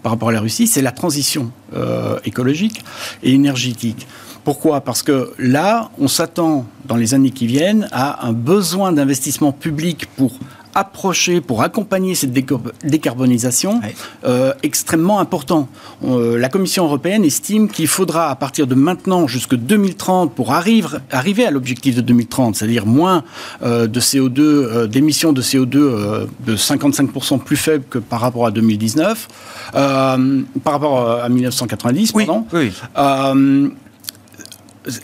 par 0.02 0.12
rapport 0.12 0.30
à 0.30 0.32
la 0.32 0.40
Russie, 0.40 0.66
c'est 0.66 0.82
la 0.82 0.92
transition 0.92 1.50
euh, 1.74 2.18
écologique 2.24 2.82
et 3.22 3.32
énergétique. 3.32 4.06
Pourquoi? 4.44 4.80
Parce 4.80 5.02
que 5.02 5.32
là, 5.38 5.90
on 5.98 6.08
s'attend 6.08 6.66
dans 6.86 6.96
les 6.96 7.14
années 7.14 7.30
qui 7.30 7.46
viennent 7.46 7.88
à 7.92 8.26
un 8.26 8.32
besoin 8.32 8.92
d'investissement 8.92 9.52
public 9.52 10.06
pour 10.16 10.32
approcher 10.74 11.40
pour 11.40 11.62
accompagner 11.62 12.14
cette 12.14 12.32
décarbonisation 12.32 13.80
euh, 14.24 14.52
extrêmement 14.62 15.20
important. 15.20 15.68
Euh, 16.04 16.38
la 16.38 16.48
Commission 16.48 16.84
européenne 16.84 17.24
estime 17.24 17.68
qu'il 17.68 17.86
faudra 17.86 18.30
à 18.30 18.36
partir 18.36 18.66
de 18.66 18.74
maintenant 18.74 19.26
jusqu'en 19.26 19.56
2030 19.56 20.34
pour 20.34 20.52
arriver, 20.52 20.98
arriver 21.10 21.44
à 21.44 21.50
l'objectif 21.50 21.96
de 21.96 22.00
2030, 22.00 22.56
c'est-à-dire 22.56 22.86
moins 22.86 23.24
euh, 23.62 23.86
de 23.86 24.00
CO2, 24.00 24.86
d'émissions 24.86 25.32
de 25.32 25.42
CO2 25.42 26.26
de 26.40 26.56
55% 26.56 27.40
plus 27.40 27.56
faibles 27.56 27.84
que 27.88 27.98
par 27.98 28.20
rapport 28.20 28.46
à 28.46 28.50
2019, 28.50 29.28
par 29.72 30.18
rapport 30.64 31.10
à 31.10 31.28
1990, 31.28 32.12
pardon. 32.12 32.46
Oui 32.52 32.72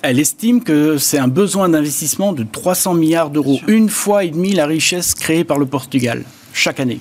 elle 0.03 0.19
estime 0.19 0.63
que 0.63 0.99
c'est 0.99 1.19
un 1.19 1.29
besoin 1.29 1.69
d'investissement 1.69 2.33
de 2.33 2.45
300 2.45 2.95
milliards 2.95 3.31
d'euros, 3.31 3.61
une 3.67 3.89
fois 3.89 4.25
et 4.25 4.31
demie 4.31 4.53
la 4.53 4.67
richesse 4.67 5.15
créée 5.15 5.45
par 5.45 5.59
le 5.59 5.67
Portugal 5.67 6.25
chaque 6.53 6.81
année. 6.81 7.01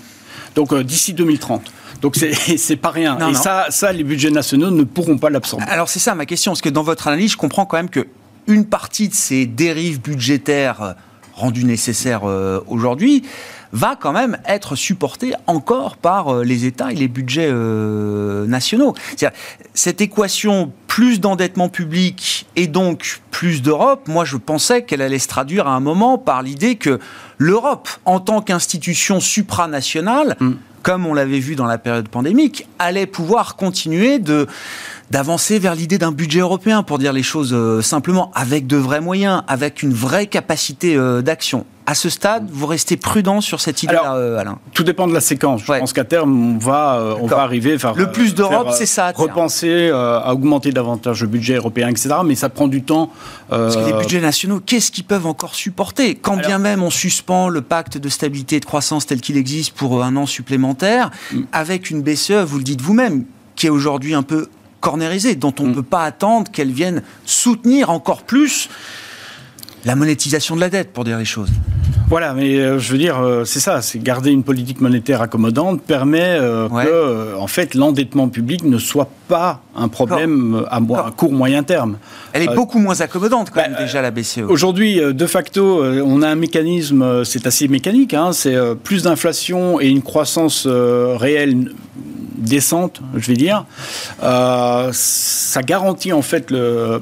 Donc 0.55 0.73
euh, 0.73 0.83
d'ici 0.83 1.13
2030. 1.13 1.71
Donc 2.01 2.15
c'est 2.57 2.75
pas 2.75 2.91
rien. 2.91 3.17
et 3.29 3.33
ça, 3.33 3.67
ça, 3.69 3.91
les 3.91 4.03
budgets 4.03 4.31
nationaux 4.31 4.71
ne 4.71 4.83
pourront 4.83 5.17
pas 5.17 5.29
l'absorber. 5.29 5.65
Alors 5.67 5.89
c'est 5.89 5.99
ça 5.99 6.15
ma 6.15 6.25
question, 6.25 6.51
parce 6.51 6.61
que 6.61 6.69
dans 6.69 6.83
votre 6.83 7.07
analyse, 7.07 7.31
je 7.31 7.37
comprends 7.37 7.65
quand 7.65 7.77
même 7.77 7.89
que 7.89 8.07
une 8.47 8.65
partie 8.65 9.09
de 9.09 9.13
ces 9.13 9.45
dérives 9.45 10.01
budgétaires 10.01 10.81
euh, 10.81 10.93
rendues 11.33 11.65
nécessaires 11.65 12.21
euh, 12.25 12.61
aujourd'hui 12.67 13.23
va 13.75 13.97
quand 13.99 14.13
même 14.13 14.37
être 14.47 14.75
supporté 14.77 15.33
encore 15.47 15.97
par 15.97 16.33
euh, 16.33 16.43
les 16.43 16.65
États 16.65 16.93
et 16.93 16.95
les 16.95 17.09
budgets 17.09 17.49
euh, 17.51 18.47
nationaux. 18.47 18.95
Cette 19.73 19.99
équation 19.99 20.71
plus 20.87 21.19
d'endettement 21.19 21.67
public 21.67 22.47
et 22.55 22.67
donc 22.67 23.21
plus 23.31 23.61
d'Europe, 23.61 24.07
moi 24.07 24.23
je 24.23 24.37
pensais 24.37 24.83
qu'elle 24.83 25.01
allait 25.01 25.19
se 25.19 25.27
traduire 25.27 25.67
à 25.67 25.75
un 25.75 25.81
moment 25.81 26.17
par 26.17 26.41
l'idée 26.41 26.75
que 26.75 26.99
l'Europe, 27.37 27.89
en 28.05 28.21
tant 28.21 28.41
qu'institution 28.41 29.19
supranationale, 29.19 30.37
mm. 30.39 30.51
comme 30.81 31.05
on 31.05 31.13
l'avait 31.13 31.39
vu 31.39 31.57
dans 31.57 31.65
la 31.65 31.77
période 31.77 32.07
pandémique, 32.07 32.65
allait 32.79 33.07
pouvoir 33.07 33.57
continuer 33.57 34.19
de 34.19 34.47
d'avancer 35.11 35.59
vers 35.59 35.75
l'idée 35.75 35.97
d'un 35.97 36.13
budget 36.13 36.39
européen, 36.39 36.81
pour 36.81 36.97
dire 36.97 37.13
les 37.13 37.23
choses 37.23 37.53
euh, 37.53 37.81
simplement, 37.81 38.31
avec 38.33 38.67
de 38.67 38.77
vrais 38.77 39.01
moyens, 39.01 39.43
avec 39.47 39.83
une 39.83 39.93
vraie 39.93 40.27
capacité 40.27 40.97
d'action 41.21 41.65
à 41.85 41.93
ce 41.95 42.09
stade, 42.09 42.49
vous 42.51 42.65
restez 42.65 42.97
prudent 42.97 43.41
sur 43.41 43.61
cette 43.61 43.83
idée-là, 43.83 44.15
euh, 44.15 44.39
Alain? 44.39 44.59
Tout 44.73 44.83
dépend 44.83 45.07
de 45.07 45.13
la 45.13 45.21
séquence. 45.21 45.61
Je 45.61 45.67
pense 45.67 45.93
qu'à 45.93 46.03
terme, 46.03 46.55
on 46.55 46.57
va, 46.57 46.95
euh, 46.95 47.15
on 47.21 47.27
va 47.27 47.41
arriver. 47.41 47.77
Le 47.95 48.11
plus 48.11 48.33
d'Europe, 48.33 48.69
c'est 48.71 48.85
ça. 48.85 49.11
repenser 49.15 49.89
à 49.89 50.33
augmenter 50.33 50.71
davantage 50.71 51.21
le 51.21 51.27
budget 51.27 51.55
européen, 51.55 51.89
etc. 51.89 52.15
Mais 52.25 52.35
ça 52.35 52.49
prend 52.49 52.67
du 52.67 52.83
temps. 52.83 53.11
Parce 53.49 53.75
que 53.75 53.85
les 53.85 53.93
budgets 53.93 54.21
nationaux, 54.21 54.59
qu'est-ce 54.59 54.91
qu'ils 54.91 55.03
peuvent 55.03 55.27
encore 55.27 55.55
supporter? 55.55 56.15
Quand 56.15 56.37
bien 56.37 56.59
même 56.59 56.83
on 56.83 56.89
suspend 56.89 57.49
le 57.49 57.61
pacte 57.61 57.97
de 57.97 58.09
stabilité 58.09 58.57
et 58.57 58.59
de 58.59 58.65
croissance 58.65 59.05
tel 59.05 59.21
qu'il 59.21 59.37
existe 59.37 59.73
pour 59.73 60.03
un 60.03 60.15
an 60.15 60.25
supplémentaire, 60.25 61.11
mm. 61.31 61.43
avec 61.51 61.89
une 61.89 62.01
BCE, 62.01 62.43
vous 62.45 62.57
le 62.57 62.63
dites 62.63 62.81
vous-même, 62.81 63.25
qui 63.55 63.67
est 63.67 63.69
aujourd'hui 63.69 64.13
un 64.13 64.23
peu 64.23 64.49
cornérisée, 64.79 65.35
dont 65.35 65.53
on 65.59 65.63
ne 65.63 65.69
mm. 65.69 65.75
peut 65.75 65.83
pas 65.83 66.03
attendre 66.03 66.51
qu'elle 66.51 66.71
vienne 66.71 67.01
soutenir 67.25 67.89
encore 67.89 68.23
plus 68.23 68.69
la 69.85 69.95
monétisation 69.95 70.55
de 70.55 70.61
la 70.61 70.69
dette, 70.69 70.93
pour 70.93 71.03
dire 71.03 71.17
les 71.17 71.25
choses. 71.25 71.51
Voilà, 72.07 72.33
mais 72.35 72.59
euh, 72.59 72.77
je 72.77 72.91
veux 72.91 72.99
dire, 72.99 73.19
euh, 73.19 73.45
c'est 73.45 73.59
ça, 73.59 73.81
c'est 73.81 73.97
garder 73.97 74.29
une 74.29 74.43
politique 74.43 74.79
monétaire 74.79 75.21
accommodante 75.21 75.81
permet 75.81 76.37
euh, 76.39 76.69
que, 76.69 77.35
en 77.35 77.47
fait, 77.47 77.73
l'endettement 77.73 78.29
public 78.29 78.63
ne 78.63 78.77
soit 78.77 79.09
pas 79.27 79.61
un 79.75 79.87
problème 79.87 80.65
à, 80.69 80.79
court 81.15 81.33
moyen 81.33 81.63
terme. 81.63 81.97
Elle 82.33 82.43
est 82.43 82.53
beaucoup 82.53 82.77
moins 82.77 83.01
accommodante 83.01 83.49
quand 83.49 83.61
bah, 83.61 83.69
même 83.69 83.79
déjà 83.79 84.03
la 84.03 84.11
BCE. 84.11 84.41
Aujourd'hui, 84.47 84.99
de 85.01 85.25
facto, 85.25 85.83
on 85.83 86.21
a 86.21 86.29
un 86.29 86.35
mécanisme, 86.35 87.23
c'est 87.25 87.47
assez 87.47 87.67
mécanique, 87.67 88.13
hein, 88.13 88.33
c'est 88.33 88.55
plus 88.83 89.03
d'inflation 89.03 89.81
et 89.81 89.87
une 89.87 90.03
croissance 90.03 90.67
réelle 90.67 91.71
décente, 92.37 93.01
je 93.15 93.27
vais 93.27 93.35
dire. 93.35 93.65
Euh, 94.23 94.89
ça 94.93 95.61
garantit 95.61 96.13
en 96.13 96.21
fait, 96.21 96.51
euh, 96.51 96.99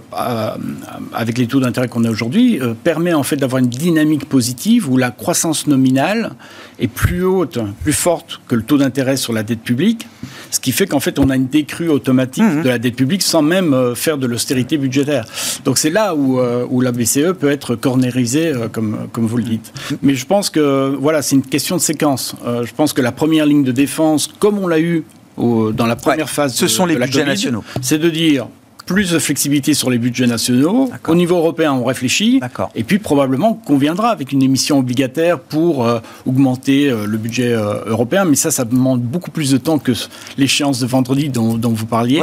avec 1.14 1.38
les 1.38 1.48
taux 1.48 1.60
d'intérêt 1.60 1.88
qu'on 1.88 2.04
a 2.04 2.10
aujourd'hui, 2.10 2.62
euh, 2.62 2.74
permet 2.74 3.14
en 3.14 3.24
fait 3.24 3.36
d'avoir 3.36 3.60
une 3.60 3.70
dynamique 3.70 4.28
positive 4.28 4.90
où 4.90 4.98
la 4.98 5.12
croissance 5.12 5.68
nominale 5.68 6.32
est 6.80 6.88
plus 6.88 7.24
haute, 7.24 7.60
plus 7.84 7.94
forte 7.94 8.42
que 8.48 8.56
le 8.56 8.64
taux 8.64 8.78
d'intérêt 8.78 9.18
sur 9.18 9.34
la 9.34 9.44
dette 9.44 9.62
publique, 9.62 10.08
ce 10.52 10.60
qui 10.60 10.72
fait 10.72 10.88
qu'en 10.88 11.00
fait 11.00 11.20
on 11.20 11.30
a 11.30 11.36
une 11.36 11.48
décrue 11.48 11.90
automatique 11.90 12.44
mmh. 12.44 12.64
de 12.64 12.70
la 12.70 12.80
dette 12.80 12.96
publique 12.96 13.22
sans 13.22 13.42
même 13.42 13.96
faire 13.96 14.18
de 14.18 14.28
l'austérité 14.28 14.78
budgétaire. 14.78 15.26
Donc 15.66 15.78
c'est 15.78 15.90
là 15.90 16.16
où, 16.16 16.40
où, 16.40 16.82
la 16.82 16.92
BCE 16.92 17.34
peut 17.40 17.50
être 17.50 17.76
cornérisée, 17.76 18.54
comme, 18.72 19.08
comme 19.12 19.26
vous 19.26 19.38
le 19.38 19.44
dites. 19.44 19.74
Mais 20.02 20.16
je 20.16 20.26
pense 20.26 20.50
que 20.50 20.96
voilà, 21.00 21.22
c'est 21.22 21.36
une 21.36 21.44
question 21.44 21.76
de 21.76 21.82
séquence. 21.82 22.36
je 22.46 22.72
pense 22.74 22.94
que 22.94 23.02
la 23.02 23.12
première 23.12 23.46
ligne 23.46 23.64
de 23.64 23.72
défense, 23.72 24.30
comme 24.40 24.58
on 24.60 24.68
l'a 24.68 24.80
eu 24.80 25.04
dans 25.38 25.86
la 25.86 25.96
première 25.96 26.30
phase 26.30 26.54
ce 26.54 26.68
sont 26.68 26.86
les 26.86 26.96
budgets 26.96 27.26
nationaux. 27.26 27.64
C'est 27.82 27.98
de 27.98 28.10
dire 28.10 28.48
plus 28.86 29.12
de 29.12 29.20
flexibilité 29.20 29.74
sur 29.74 29.90
les 29.90 29.98
budgets 29.98 30.28
nationaux. 30.28 30.90
Au 31.08 31.16
niveau 31.16 31.38
européen, 31.38 31.74
on 31.74 31.84
réfléchit. 31.84 32.42
Et 32.76 32.84
puis 32.84 33.00
probablement 33.00 33.54
qu'on 33.54 33.78
viendra 33.78 34.10
avec 34.10 34.32
une 34.32 34.44
émission 34.44 34.80
obligataire 34.80 35.40
pour 35.40 35.86
euh, 35.86 36.00
augmenter 36.26 36.90
euh, 36.90 37.06
le 37.06 37.18
budget 37.18 37.54
euh, 37.54 37.84
européen. 37.86 38.26
Mais 38.26 38.36
ça, 38.36 38.52
ça 38.52 38.66
demande 38.66 39.02
beaucoup 39.02 39.32
plus 39.32 39.52
de 39.52 39.58
temps 39.58 39.80
que 39.80 39.94
l'échéance 40.38 40.80
de 40.80 40.86
vendredi 40.86 41.30
dont, 41.30 41.58
vous 41.62 41.86
parliez. 41.86 42.22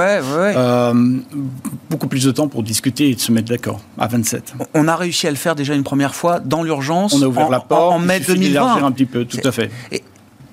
beaucoup 1.89 2.09
plus 2.09 2.25
de 2.25 2.31
temps 2.31 2.49
pour 2.49 2.63
discuter 2.63 3.11
et 3.11 3.15
de 3.15 3.21
se 3.21 3.33
mettre 3.33 3.49
d'accord 3.49 3.81
à 3.99 4.07
27. 4.07 4.55
On 4.75 4.89
a 4.89 4.97
réussi 4.97 5.27
à 5.27 5.31
le 5.31 5.37
faire 5.37 5.55
déjà 5.55 5.75
une 5.75 5.85
première 5.85 6.15
fois 6.15 6.41
dans 6.41 6.63
l'urgence. 6.63 7.15
On 7.15 7.23
a 7.23 7.27
ouvert 7.27 7.49
la 7.49 7.61
porte. 7.61 7.95
En, 7.95 7.99
mai 7.99 8.21
2020. 8.21 8.85
un 8.85 8.93
petit 8.93 9.07
peu, 9.07 9.25
tout 9.25 9.39
à 9.45 9.53
fait. 9.53 9.71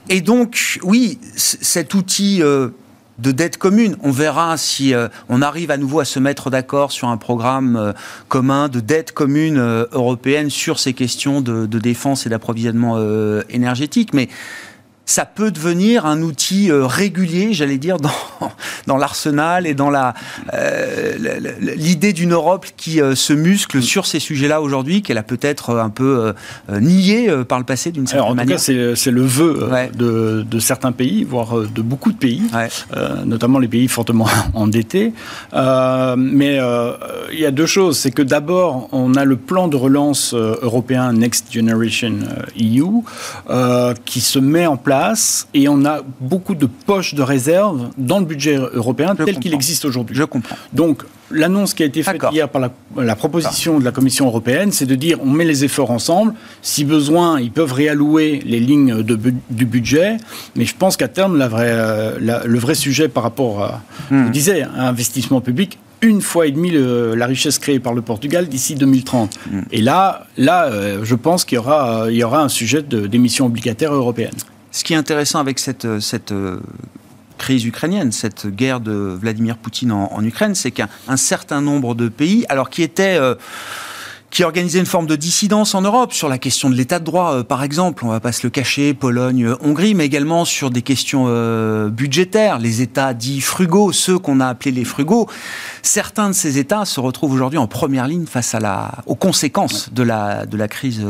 Et 0.10 0.22
donc, 0.22 0.80
oui, 0.84 1.20
cet 1.36 1.93
outil 1.93 2.41
de 3.19 3.32
dette 3.32 3.58
commune, 3.58 3.97
on 4.03 4.12
verra 4.12 4.58
si 4.58 4.93
euh, 4.93 5.08
on 5.30 5.41
arrive 5.41 5.71
à 5.71 5.77
nouveau 5.77 5.99
à 5.99 6.06
se 6.06 6.19
mettre 6.19 6.49
d'accord 6.49 6.91
sur 6.91 7.08
un 7.08 7.17
programme 7.17 7.75
euh, 7.75 7.93
commun 8.27 8.69
de 8.69 8.80
dette 8.80 9.12
commune 9.12 9.58
européenne 9.91 10.49
sur 10.49 10.80
ces 10.80 10.93
questions 10.93 11.41
de, 11.41 11.65
défense 11.65 12.25
et 12.25 12.30
d'approvisionnement 12.30 12.97
énergétique. 13.49 14.13
Ça 15.08 15.26
peut 15.26 15.52
devenir 15.52 16.06
un 16.06 16.22
outil 16.22 16.70
euh, 16.70 16.86
régulier, 16.86 17.54
j'allais 17.54 17.78
dire, 17.78 17.98
dans, 18.00 18.12
dans 18.86 18.98
l'arsenal 18.98 19.65
et 19.65 19.74
dans 19.74 19.89
la, 19.89 20.13
euh, 20.54 21.13
l'idée 21.60 22.13
d'une 22.13 22.34
Europe 22.34 22.67
qui 22.76 23.02
euh, 23.02 23.15
se 23.15 23.34
muscle 23.34 23.82
sur 23.82 24.06
ces 24.06 24.20
sujets-là 24.20 24.62
aujourd'hui, 24.62 25.02
qu'elle 25.02 25.17
a 25.17 25.24
peut-être 25.24 25.78
un 25.78 25.89
peu 25.89 26.34
nié 26.70 27.32
par 27.48 27.58
le 27.58 27.63
passé 27.63 27.91
d'une 27.91 28.06
certaine 28.06 28.36
manière. 28.36 28.58
En 28.58 28.60
tout 28.60 28.65
cas, 28.65 28.96
c'est, 28.96 29.12
le 29.12 29.22
vœu 29.22 29.70
de, 29.98 30.46
de, 30.50 30.60
certains 30.60 30.91
pays, 30.91 31.24
voire 31.24 31.62
de 31.62 31.82
beaucoup 31.82 32.12
de 32.12 32.17
pays, 32.17 32.41
notamment 33.26 33.60
les 33.60 33.70
pays 33.70 33.88
fortement 33.88 34.28
endettés. 34.54 35.13
mais 35.54 36.60
il 37.32 37.39
y 37.39 37.46
a 37.46 37.52
deux 37.52 37.65
choses. 37.65 37.98
C'est 37.98 38.12
que 38.12 38.22
d'abord, 38.22 38.89
on 38.91 39.15
a 39.15 39.24
le 39.24 39.38
plan 39.38 39.70
de 39.70 39.78
relance 39.78 40.34
européen 40.34 41.13
Next 41.13 41.54
Generation 41.54 42.20
EU 42.60 43.04
qui 44.04 44.20
se 44.20 44.39
met 44.39 44.67
en 44.67 44.76
place 44.76 44.97
et 45.54 45.68
on 45.68 45.86
a 45.86 46.02
beaucoup 46.20 46.56
de 46.56 46.66
poches 46.66 47.14
de 47.14 47.22
réserve 47.22 47.90
dans 47.98 48.20
le 48.20 48.26
budget 48.26 48.56
européen 48.56 49.16
tel 49.16 49.40
qu'il 49.40 49.54
existe 49.54 49.86
aujourd'hui. 49.86 50.16
Je 50.16 50.24
comprends. 50.24 50.56
Donc, 50.74 51.04
l'annonce 51.32 51.74
qui 51.74 51.84
a 51.84 51.86
été 51.86 52.04
faite 52.04 52.22
hier 52.32 52.50
par 52.50 52.62
la, 52.96 53.16
proposition 53.16 53.80
de 53.80 53.86
la 53.86 53.92
Commission 53.92 54.28
européenne, 54.28 54.72
c'est 54.72 54.86
de 54.86 54.96
dire 54.96 55.20
on 55.22 55.30
met 55.30 55.46
les 55.46 55.64
efforts 55.66 55.92
ensemble. 55.92 56.34
Si 56.62 56.86
besoin, 56.86 57.40
ils 57.40 57.52
peuvent 57.52 57.74
réallouer 57.74 58.42
les 58.46 58.60
lignes 58.60 59.04
de, 59.04 59.34
du 59.50 59.66
budget. 59.66 60.18
Mais 60.56 60.66
je 60.66 60.76
pense 60.76 60.98
qu'à 60.98 61.08
terme, 61.08 61.38
la 61.38 61.48
vraie, 61.48 62.18
le 62.20 62.60
vrai 62.60 62.76
sujet 62.76 63.08
par 63.08 63.24
rapport 63.24 63.64
à, 63.64 63.82
hmm. 64.12 64.30
disais, 64.32 64.64
à 64.64 64.88
investissement 64.88 65.42
public, 65.42 65.78
une 66.02 66.22
fois 66.22 66.48
et 66.48 66.52
demie 66.52 66.72
la 66.72 67.26
richesse 67.26 67.60
créée 67.60 67.80
par 67.80 67.94
le 67.94 68.02
Portugal 68.02 68.48
d'ici 68.48 68.76
2030. 68.76 69.40
Hmm. 69.52 69.62
Et 69.72 69.82
là, 69.82 70.28
là 70.38 70.66
euh, 70.66 71.00
je 71.04 71.16
pense 71.16 71.44
qu'il 71.44 71.56
y 71.56 71.60
aura, 71.60 72.06
il 72.10 72.16
y 72.16 72.24
aura 72.24 72.44
un 72.44 72.50
sujet 72.50 72.82
d'émission 72.84 73.48
obligataire 73.48 73.94
européenne. 73.94 74.34
Ce 74.78 74.84
qui 74.84 74.94
est 74.94 74.98
intéressant 74.98 75.40
avec 75.40 75.58
cette, 75.58 75.86
euh, 75.86 76.00
euh, 76.30 76.60
crise 77.40 77.66
ukrainienne, 77.66 78.12
cette 78.12 78.46
guerre 78.46 78.80
de 78.80 78.92
Vladimir 78.92 79.58
Poutine 79.58 79.92
en, 79.92 80.24
Ukraine, 80.24 80.54
c'est 80.54 80.70
qu'un 80.70 80.88
certain 81.16 81.62
nombre 81.62 81.96
de 81.96 82.10
pays, 82.10 82.46
alors 82.48 82.70
qui 82.70 82.84
étaient... 82.84 83.18
Euh, 83.20 83.34
qui 84.30 84.44
organisait 84.44 84.80
une 84.80 84.86
forme 84.86 85.08
de 85.08 85.16
dissidence 85.16 85.74
en 85.74 85.82
Europe 85.82 86.13
sur 86.13 86.28
la 86.28 86.38
question 86.38 86.70
de 86.70 86.76
l'état 86.76 87.00
de 87.00 87.06
droit, 87.06 87.34
euh, 87.34 87.44
par 87.44 87.63
exemple. 87.63 88.06
On 88.06 88.10
va 88.10 88.20
pas 88.20 88.32
se 88.32 88.46
le 88.46 88.50
cacher, 88.50 88.94
Pologne, 88.94 89.46
euh, 89.46 89.56
Hongrie, 89.62 89.94
mais 89.94 90.06
également 90.06 90.46
sur 90.46 90.70
des 90.70 90.82
questions 90.82 91.26
euh, 91.28 91.90
budgétaires, 91.90 92.60
les 92.60 92.82
États 92.82 93.13
dits 93.13 93.42
frugaux, 93.42 93.92
ceux 93.92 94.20
qu'on 94.20 94.40
a 94.40 94.48
appelés 94.48 94.72
les 94.72 94.84
frugaux. 94.84 95.28
Certains 95.82 96.28
de 96.28 96.34
ces 96.34 96.58
États 96.58 96.86
se 96.86 97.00
retrouvent 97.00 97.34
aujourd'hui 97.34 97.58
en 97.58 97.68
première 97.68 98.08
ligne 98.08 98.26
face 98.26 98.54
à 98.54 98.60
la, 98.60 98.92
aux 99.06 99.16
conséquences 99.16 99.94
de 99.94 100.04
la, 100.04 100.46
de 100.46 100.58
la 100.58 100.68
crise 100.68 101.02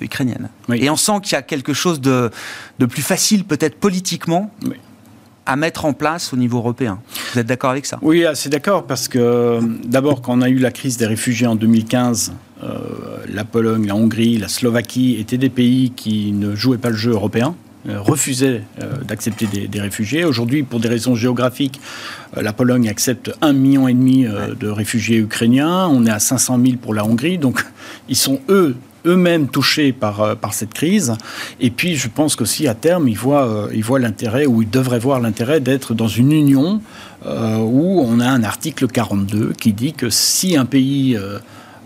ukrainienne. 0.00 0.48
Et 0.72 0.88
on 0.88 0.96
sent 0.96 1.20
qu'il 1.22 1.32
y 1.32 1.36
a 1.36 1.42
quelque 1.42 1.74
chose 1.74 2.00
de, 2.00 2.30
de 2.78 2.86
plus 2.86 3.02
facile, 3.02 3.44
peut-être 3.44 3.78
politiquement. 3.78 4.50
À 5.46 5.56
mettre 5.56 5.84
en 5.84 5.92
place 5.92 6.32
au 6.32 6.36
niveau 6.36 6.58
européen. 6.58 7.00
Vous 7.32 7.40
êtes 7.40 7.46
d'accord 7.46 7.70
avec 7.70 7.86
ça? 7.86 7.98
Oui, 8.02 8.24
c'est 8.34 8.50
d'accord, 8.50 8.86
parce 8.86 9.08
que 9.08 9.60
d'abord, 9.84 10.22
quand 10.22 10.38
on 10.38 10.42
a 10.42 10.48
eu 10.48 10.58
la 10.58 10.70
crise 10.70 10.96
des 10.96 11.06
réfugiés 11.06 11.46
en 11.46 11.56
2015, 11.56 12.32
euh, 12.64 12.78
la 13.28 13.44
Pologne, 13.44 13.86
la 13.86 13.96
Hongrie, 13.96 14.38
la 14.38 14.48
Slovaquie 14.48 15.16
étaient 15.18 15.38
des 15.38 15.48
pays 15.48 15.90
qui 15.90 16.32
ne 16.32 16.54
jouaient 16.54 16.78
pas 16.78 16.90
le 16.90 16.96
jeu 16.96 17.10
européen 17.10 17.54
euh, 17.88 18.00
refusaient 18.00 18.62
euh, 18.80 18.98
d'accepter 19.02 19.46
des, 19.46 19.80
réfugiés. 19.80 20.24
Aujourd'hui, 20.24 20.62
pour 20.62 20.78
des 20.78 20.86
raisons 20.86 21.16
géographiques, 21.16 21.80
la 22.36 22.52
Pologne 22.52 22.88
accepte 22.88 23.32
un 23.40 23.52
million 23.52 23.88
et 23.88 23.94
demi 23.94 24.24
de 24.24 24.68
réfugiés 24.68 25.18
ukrainiens. 25.18 25.88
On 25.88 26.06
est 26.06 26.10
à 26.10 26.20
500 26.20 26.60
000 26.64 26.76
pour 26.80 26.94
la 26.94 27.04
Hongrie. 27.04 27.38
Donc, 27.38 27.64
ils 28.08 28.16
sont 28.16 28.40
eux 28.48 28.76
eux-mêmes 29.06 29.48
touchés 29.48 29.92
par, 29.92 30.36
par 30.36 30.54
cette 30.54 30.74
crise. 30.74 31.14
Et 31.60 31.70
puis, 31.70 31.96
je 31.96 32.08
pense 32.08 32.36
qu'aussi, 32.36 32.68
à 32.68 32.74
terme, 32.74 33.08
ils 33.08 33.18
voient, 33.18 33.68
ils 33.74 33.84
voient 33.84 33.98
l'intérêt, 33.98 34.46
ou 34.46 34.62
ils 34.62 34.70
devraient 34.70 34.98
voir 34.98 35.20
l'intérêt 35.20 35.60
d'être 35.60 35.94
dans 35.94 36.08
une 36.08 36.32
union 36.32 36.80
où 37.24 38.02
on 38.04 38.20
a 38.20 38.28
un 38.28 38.42
article 38.42 38.88
42 38.88 39.52
qui 39.52 39.72
dit 39.72 39.92
que 39.92 40.10
si 40.10 40.56
un 40.56 40.64
pays 40.64 41.16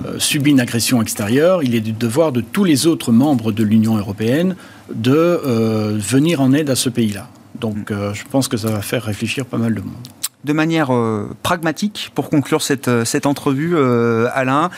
euh, 0.04 0.18
subit 0.18 0.50
une 0.50 0.60
agression 0.60 1.00
extérieure, 1.00 1.62
il 1.62 1.74
est 1.74 1.80
du 1.80 1.92
devoir 1.92 2.30
de 2.30 2.42
tous 2.42 2.64
les 2.64 2.86
autres 2.86 3.12
membres 3.12 3.50
de 3.50 3.64
l'Union 3.64 3.96
européenne 3.96 4.54
de 4.92 5.14
euh, 5.14 5.96
venir 5.98 6.42
en 6.42 6.52
aide 6.52 6.68
à 6.68 6.76
ce 6.76 6.90
pays-là. 6.90 7.28
Donc 7.58 7.90
euh, 7.90 8.12
je 8.12 8.24
pense 8.30 8.46
que 8.46 8.58
ça 8.58 8.68
va 8.68 8.82
faire 8.82 9.04
réfléchir 9.04 9.46
pas 9.46 9.56
mal 9.56 9.74
de 9.74 9.80
monde. 9.80 9.94
De 10.44 10.52
manière 10.52 10.92
pragmatique, 11.42 12.12
pour 12.14 12.30
conclure 12.30 12.62
cette, 12.62 13.04
cette 13.04 13.26
entrevue, 13.26 13.76
Alain, 14.32 14.70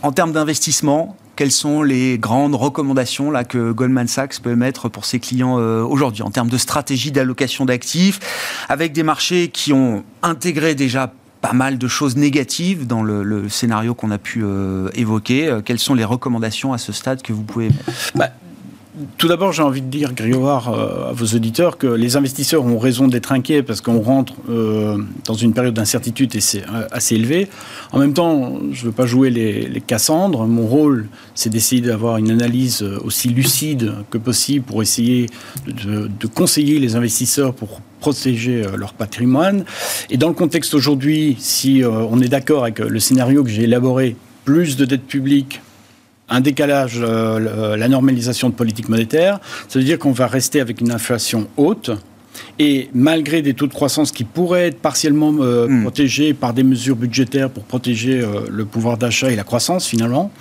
en 0.00 0.10
termes 0.10 0.32
d'investissement, 0.32 1.18
quelles 1.36 1.50
sont 1.50 1.82
les 1.82 2.18
grandes 2.18 2.54
recommandations 2.54 3.30
là, 3.30 3.44
que 3.44 3.72
Goldman 3.72 4.08
Sachs 4.08 4.40
peut 4.40 4.56
mettre 4.56 4.88
pour 4.88 5.04
ses 5.04 5.20
clients 5.20 5.54
aujourd'hui 5.54 6.22
en 6.22 6.30
termes 6.30 6.48
de 6.48 6.58
stratégie 6.58 7.12
d'allocation 7.12 7.64
d'actifs, 7.64 8.20
avec 8.68 8.92
des 8.92 9.02
marchés 9.02 9.48
qui 9.48 9.72
ont 9.72 10.04
intégré 10.22 10.74
déjà 10.74 11.12
pas 11.44 11.52
mal 11.52 11.76
de 11.76 11.88
choses 11.88 12.16
négatives 12.16 12.86
dans 12.86 13.02
le, 13.02 13.50
scénario 13.50 13.94
qu'on 13.94 14.10
a 14.10 14.16
pu 14.16 14.42
euh, 14.42 14.88
évoquer. 14.94 15.46
Euh, 15.46 15.60
quelles 15.60 15.78
sont 15.78 15.92
les 15.92 16.04
recommandations 16.04 16.72
à 16.72 16.78
ce 16.78 16.90
stade 16.90 17.20
que 17.20 17.34
vous 17.34 17.42
pouvez 17.42 17.68
bah, 18.14 18.30
tout 19.18 19.28
d'abord, 19.28 19.52
j'ai 19.52 19.62
envie 19.62 19.82
de 19.82 19.88
dire, 19.88 20.14
Grégoire, 20.14 20.72
euh, 20.72 21.10
à 21.10 21.12
vos 21.12 21.26
auditeurs, 21.36 21.78
que 21.78 21.86
les 21.86 22.16
investisseurs 22.16 22.64
ont 22.64 22.78
raison 22.78 23.08
d'être 23.08 23.32
inquiets 23.32 23.62
parce 23.62 23.80
qu'on 23.80 24.00
rentre 24.00 24.34
dans 25.24 25.34
une 25.34 25.52
période 25.52 25.74
d'incertitude 25.74 26.34
assez, 26.36 26.62
assez 26.92 27.14
élevée. 27.16 27.48
En 27.92 27.98
même 27.98 28.12
temps, 28.14 28.58
je 28.72 28.82
ne 28.82 28.86
veux 28.86 28.92
pas 28.92 29.06
jouer 29.06 29.30
les, 29.30 29.66
les 29.66 29.80
Cassandres. 29.80 30.46
Mon 30.46 30.66
rôle, 30.66 31.08
c'est 31.34 31.50
d'essayer 31.50 31.80
d'avoir 31.80 32.18
une 32.18 32.30
analyse 32.30 32.82
aussi 32.82 33.28
lucide 33.28 33.92
que 34.10 34.18
possible 34.18 34.64
pour 34.64 34.82
essayer 34.82 35.26
de, 35.66 36.26
conseiller 36.26 36.78
les 36.78 36.96
investisseurs 36.96 37.54
pour 37.54 37.80
protéger 38.00 38.64
euh, 38.64 38.76
leur 38.76 38.94
patrimoine. 38.94 39.64
Et 40.10 40.16
dans 40.16 40.28
le 40.28 40.34
contexte 40.34 40.74
aujourd'hui, 40.74 41.36
si 41.38 41.82
euh, 41.82 41.90
on 42.10 42.20
est 42.20 42.28
d'accord 42.28 42.64
avec 42.64 42.78
le 42.80 43.00
scénario 43.00 43.44
que 43.44 43.50
j'ai 43.50 43.62
élaboré, 43.62 44.16
plus 44.44 44.76
de 44.76 44.84
dette 44.84 45.06
publique, 45.06 45.60
un 46.34 46.40
décalage, 46.40 46.98
euh, 47.00 47.76
la 47.76 47.88
normalisation 47.88 48.48
de 48.48 48.54
politique 48.54 48.88
monétaire, 48.88 49.40
ça 49.68 49.78
veut 49.78 49.84
dire 49.84 49.98
qu'on 49.98 50.12
va 50.12 50.26
rester 50.26 50.60
avec 50.60 50.80
une 50.80 50.90
inflation 50.90 51.46
haute. 51.56 51.90
Et 52.58 52.88
malgré 52.94 53.42
des 53.42 53.54
taux 53.54 53.68
de 53.68 53.72
croissance 53.72 54.10
qui 54.10 54.24
pourraient 54.24 54.66
être 54.66 54.80
partiellement 54.80 55.30
hmm. 55.30 55.82
protégés 55.82 56.34
par 56.34 56.52
des 56.52 56.64
mesures 56.64 56.96
budgétaires 56.96 57.48
pour 57.48 57.62
protéger 57.62 58.26
le 58.50 58.64
pouvoir 58.64 58.98
d'achat 58.98 59.30
et 59.30 59.36
la 59.36 59.44
croissance 59.44 59.86
finalement, 59.86 60.32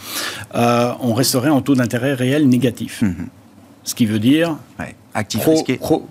on 0.55 1.13
resterait 1.13 1.51
en 1.51 1.61
taux 1.61 1.75
d'intérêt 1.75 2.15
réel 2.15 2.49
négatif. 2.49 3.03
Hmm. 3.03 3.27
Ce 3.83 3.93
qui 3.93 4.07
veut 4.07 4.17
dire 4.17 4.57
Actif 5.15 5.41
pro, 5.41 5.51
risqué. 5.51 5.75
Pro, 5.75 6.07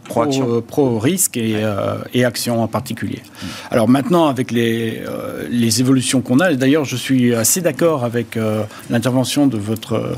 pro, 0.65 0.99
risque 1.01 1.37
et, 1.37 1.57
euh, 1.57 1.97
et, 2.15 2.25
action 2.25 2.63
en 2.63 2.69
particulier. 2.69 3.19
Alors 3.73 3.89
maintenant, 3.89 4.29
avec 4.29 4.53
les, 4.53 5.03
euh, 5.09 5.45
les 5.51 5.81
évolutions 5.81 6.21
qu'on 6.21 6.39
a, 6.39 6.55
d'ailleurs, 6.55 6.85
je 6.85 6.95
suis 6.95 7.35
assez 7.35 7.61
d'accord 7.61 8.05
avec 8.05 8.37
euh, 8.37 8.63
l'intervention 8.91 9.49
de 9.49 9.57
votre 9.59 10.17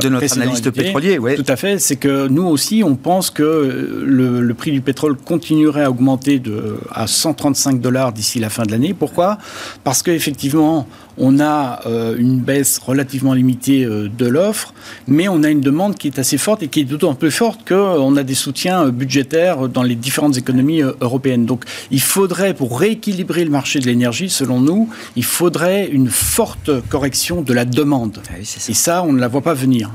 de 0.00 0.08
notre 0.08 0.32
analyste 0.32 0.70
pétrolier, 0.70 1.18
oui. 1.18 1.34
Tout 1.34 1.44
à 1.46 1.56
fait. 1.56 1.78
C'est 1.78 1.96
que 1.96 2.26
nous 2.28 2.46
aussi, 2.46 2.82
on 2.82 2.94
pense 2.94 3.28
que 3.28 4.02
le, 4.02 4.40
le, 4.40 4.54
prix 4.54 4.72
du 4.72 4.80
pétrole 4.80 5.16
continuerait 5.16 5.84
à 5.84 5.90
augmenter 5.90 6.38
de, 6.38 6.78
à 6.90 7.06
135 7.06 7.80
dollars 7.82 8.12
d'ici 8.14 8.38
la 8.38 8.48
fin 8.48 8.62
de 8.62 8.70
l'année. 8.70 8.94
Pourquoi? 8.94 9.36
Parce 9.84 10.02
qu'effectivement, 10.02 10.86
on 11.18 11.40
a 11.40 11.80
une 12.16 12.38
baisse 12.38 12.78
relativement 12.78 13.34
limitée 13.34 13.84
de 13.84 14.26
l'offre, 14.26 14.72
mais 15.06 15.28
on 15.28 15.42
a 15.42 15.50
une 15.50 15.60
demande 15.60 15.96
qui 15.96 16.06
est 16.06 16.18
assez 16.18 16.38
forte 16.38 16.62
et 16.62 16.68
qui 16.68 16.80
est 16.80 16.84
d'autant 16.84 17.14
plus 17.14 17.30
forte 17.30 17.68
qu'on 17.68 18.16
a 18.16 18.21
des 18.24 18.34
soutiens 18.34 18.86
euh, 18.86 18.90
budgétaires 18.90 19.68
dans 19.68 19.82
les 19.82 19.94
différentes 19.94 20.36
économies 20.36 20.82
euh, 20.82 20.92
européennes. 21.00 21.46
Donc 21.46 21.64
il 21.90 22.00
faudrait, 22.00 22.54
pour 22.54 22.78
rééquilibrer 22.78 23.44
le 23.44 23.50
marché 23.50 23.80
de 23.80 23.86
l'énergie, 23.86 24.28
selon 24.28 24.60
nous, 24.60 24.88
il 25.16 25.24
faudrait 25.24 25.88
une 25.88 26.08
forte 26.08 26.70
correction 26.88 27.42
de 27.42 27.52
la 27.52 27.64
demande. 27.64 28.20
Ah 28.30 28.38
et 28.38 28.74
ça, 28.74 29.02
on 29.02 29.12
ne 29.12 29.20
la 29.20 29.28
voit 29.28 29.42
pas 29.42 29.54
venir. 29.54 29.90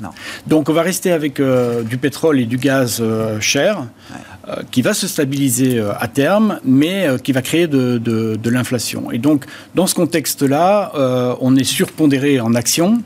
Donc 0.47 0.69
on 0.69 0.73
va 0.73 0.81
rester 0.81 1.11
avec 1.11 1.39
euh, 1.39 1.83
du 1.83 1.97
pétrole 1.97 2.39
et 2.39 2.45
du 2.45 2.57
gaz 2.57 3.01
cher. 3.39 3.87
qui 4.71 4.81
va 4.81 4.93
se 4.93 5.07
stabiliser 5.07 5.81
à 5.99 6.07
terme, 6.07 6.59
mais 6.63 7.07
qui 7.21 7.33
va 7.33 7.41
créer 7.41 7.67
de, 7.67 7.97
de 7.97 8.49
l'inflation. 8.49 9.11
Et 9.11 9.17
donc, 9.17 9.43
dans 9.75 9.87
ce 9.87 9.95
contexte-là, 9.95 10.93
on 11.41 11.55
est 11.57 11.65
surpondéré 11.65 12.39
en 12.39 12.55
action. 12.55 13.01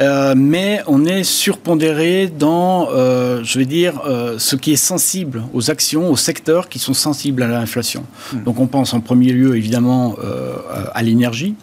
Euh, 0.00 0.34
mais 0.36 0.80
on 0.86 1.04
est 1.04 1.22
surpondéré 1.22 2.26
dans, 2.26 2.88
euh, 2.90 3.42
je 3.44 3.58
vais 3.58 3.64
dire, 3.64 4.02
euh, 4.06 4.36
ce 4.38 4.56
qui 4.56 4.72
est 4.72 4.76
sensible 4.76 5.44
aux 5.52 5.70
actions, 5.70 6.10
aux 6.10 6.16
secteurs 6.16 6.68
qui 6.68 6.78
sont 6.78 6.94
sensibles 6.94 7.42
à 7.42 7.48
l'inflation. 7.48 8.04
Hmm. 8.32 8.42
Donc 8.44 8.60
on 8.60 8.66
pense 8.66 8.92
en 8.94 9.00
premier 9.00 9.32
lieu 9.32 9.56
évidemment 9.56 10.16
à 10.94 11.02
l'énergie. 11.02 11.54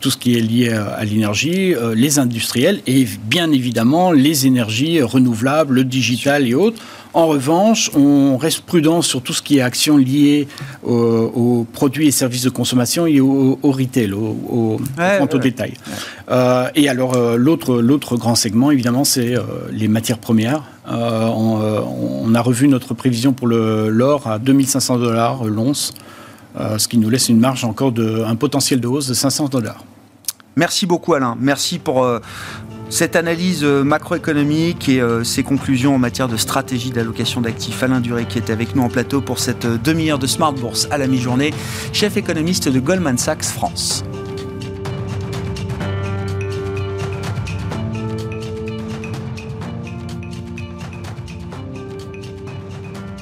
Tout 0.00 0.10
ce 0.10 0.16
qui 0.16 0.36
est 0.36 0.40
lié 0.40 0.70
à 0.70 1.04
l'énergie, 1.04 1.74
les 1.94 2.18
industriels 2.18 2.80
et 2.86 3.06
bien 3.24 3.50
évidemment 3.52 4.12
les 4.12 4.46
énergies 4.46 5.00
renouvelables, 5.02 5.74
le 5.74 5.84
digital 5.84 6.46
et 6.46 6.54
autres. 6.54 6.82
En 7.14 7.26
revanche, 7.26 7.90
on 7.94 8.38
reste 8.38 8.62
prudent 8.62 9.02
sur 9.02 9.20
tout 9.20 9.34
ce 9.34 9.42
qui 9.42 9.58
est 9.58 9.60
actions 9.60 9.98
liées 9.98 10.48
aux, 10.82 11.66
produits 11.72 12.08
et 12.08 12.10
services 12.10 12.42
de 12.42 12.50
consommation 12.50 13.06
et 13.06 13.20
au, 13.20 13.58
retail, 13.62 14.12
au, 14.12 14.36
au, 14.48 15.38
détail. 15.38 15.74
Euh, 16.30 16.68
et 16.74 16.88
alors, 16.88 17.14
euh, 17.14 17.36
l'autre 17.36 18.16
grand 18.16 18.34
segment, 18.34 18.70
évidemment, 18.70 19.04
c'est 19.04 19.36
euh, 19.36 19.42
les 19.70 19.88
matières 19.88 20.18
premières. 20.18 20.62
On, 20.86 22.34
a 22.34 22.40
revu 22.40 22.66
notre 22.66 22.94
prévision 22.94 23.34
pour 23.34 23.46
l'or 23.46 24.26
à 24.26 24.38
2500 24.38 24.98
dollars 24.98 25.44
l'once, 25.44 25.92
ce 26.56 26.88
qui 26.88 26.98
nous 26.98 27.10
laisse 27.10 27.28
une 27.28 27.40
marge 27.40 27.64
encore 27.64 27.92
de 27.92 28.24
potentiel 28.34 28.80
de 28.80 28.86
hausse 28.86 29.06
de 29.06 29.14
500 29.14 29.48
dollars. 29.48 29.84
Merci 30.56 30.86
beaucoup 30.86 31.14
Alain. 31.14 31.36
Merci 31.40 31.78
pour 31.78 32.06
cette 32.92 33.16
analyse 33.16 33.64
euh, 33.64 33.82
macroéconomique 33.84 34.90
et 34.90 35.00
euh, 35.00 35.24
ses 35.24 35.42
conclusions 35.42 35.94
en 35.94 35.98
matière 35.98 36.28
de 36.28 36.36
stratégie 36.36 36.90
d'allocation 36.90 37.40
d'actifs. 37.40 37.82
Alain 37.82 38.00
Duré 38.00 38.26
qui 38.26 38.36
est 38.36 38.50
avec 38.50 38.76
nous 38.76 38.82
en 38.82 38.90
plateau 38.90 39.22
pour 39.22 39.38
cette 39.38 39.64
euh, 39.64 39.78
demi-heure 39.82 40.18
de 40.18 40.26
Smart 40.26 40.52
Bourse 40.52 40.88
à 40.90 40.98
la 40.98 41.06
mi-journée, 41.06 41.54
chef 41.94 42.18
économiste 42.18 42.68
de 42.68 42.78
Goldman 42.80 43.16
Sachs 43.16 43.44
France. 43.44 44.04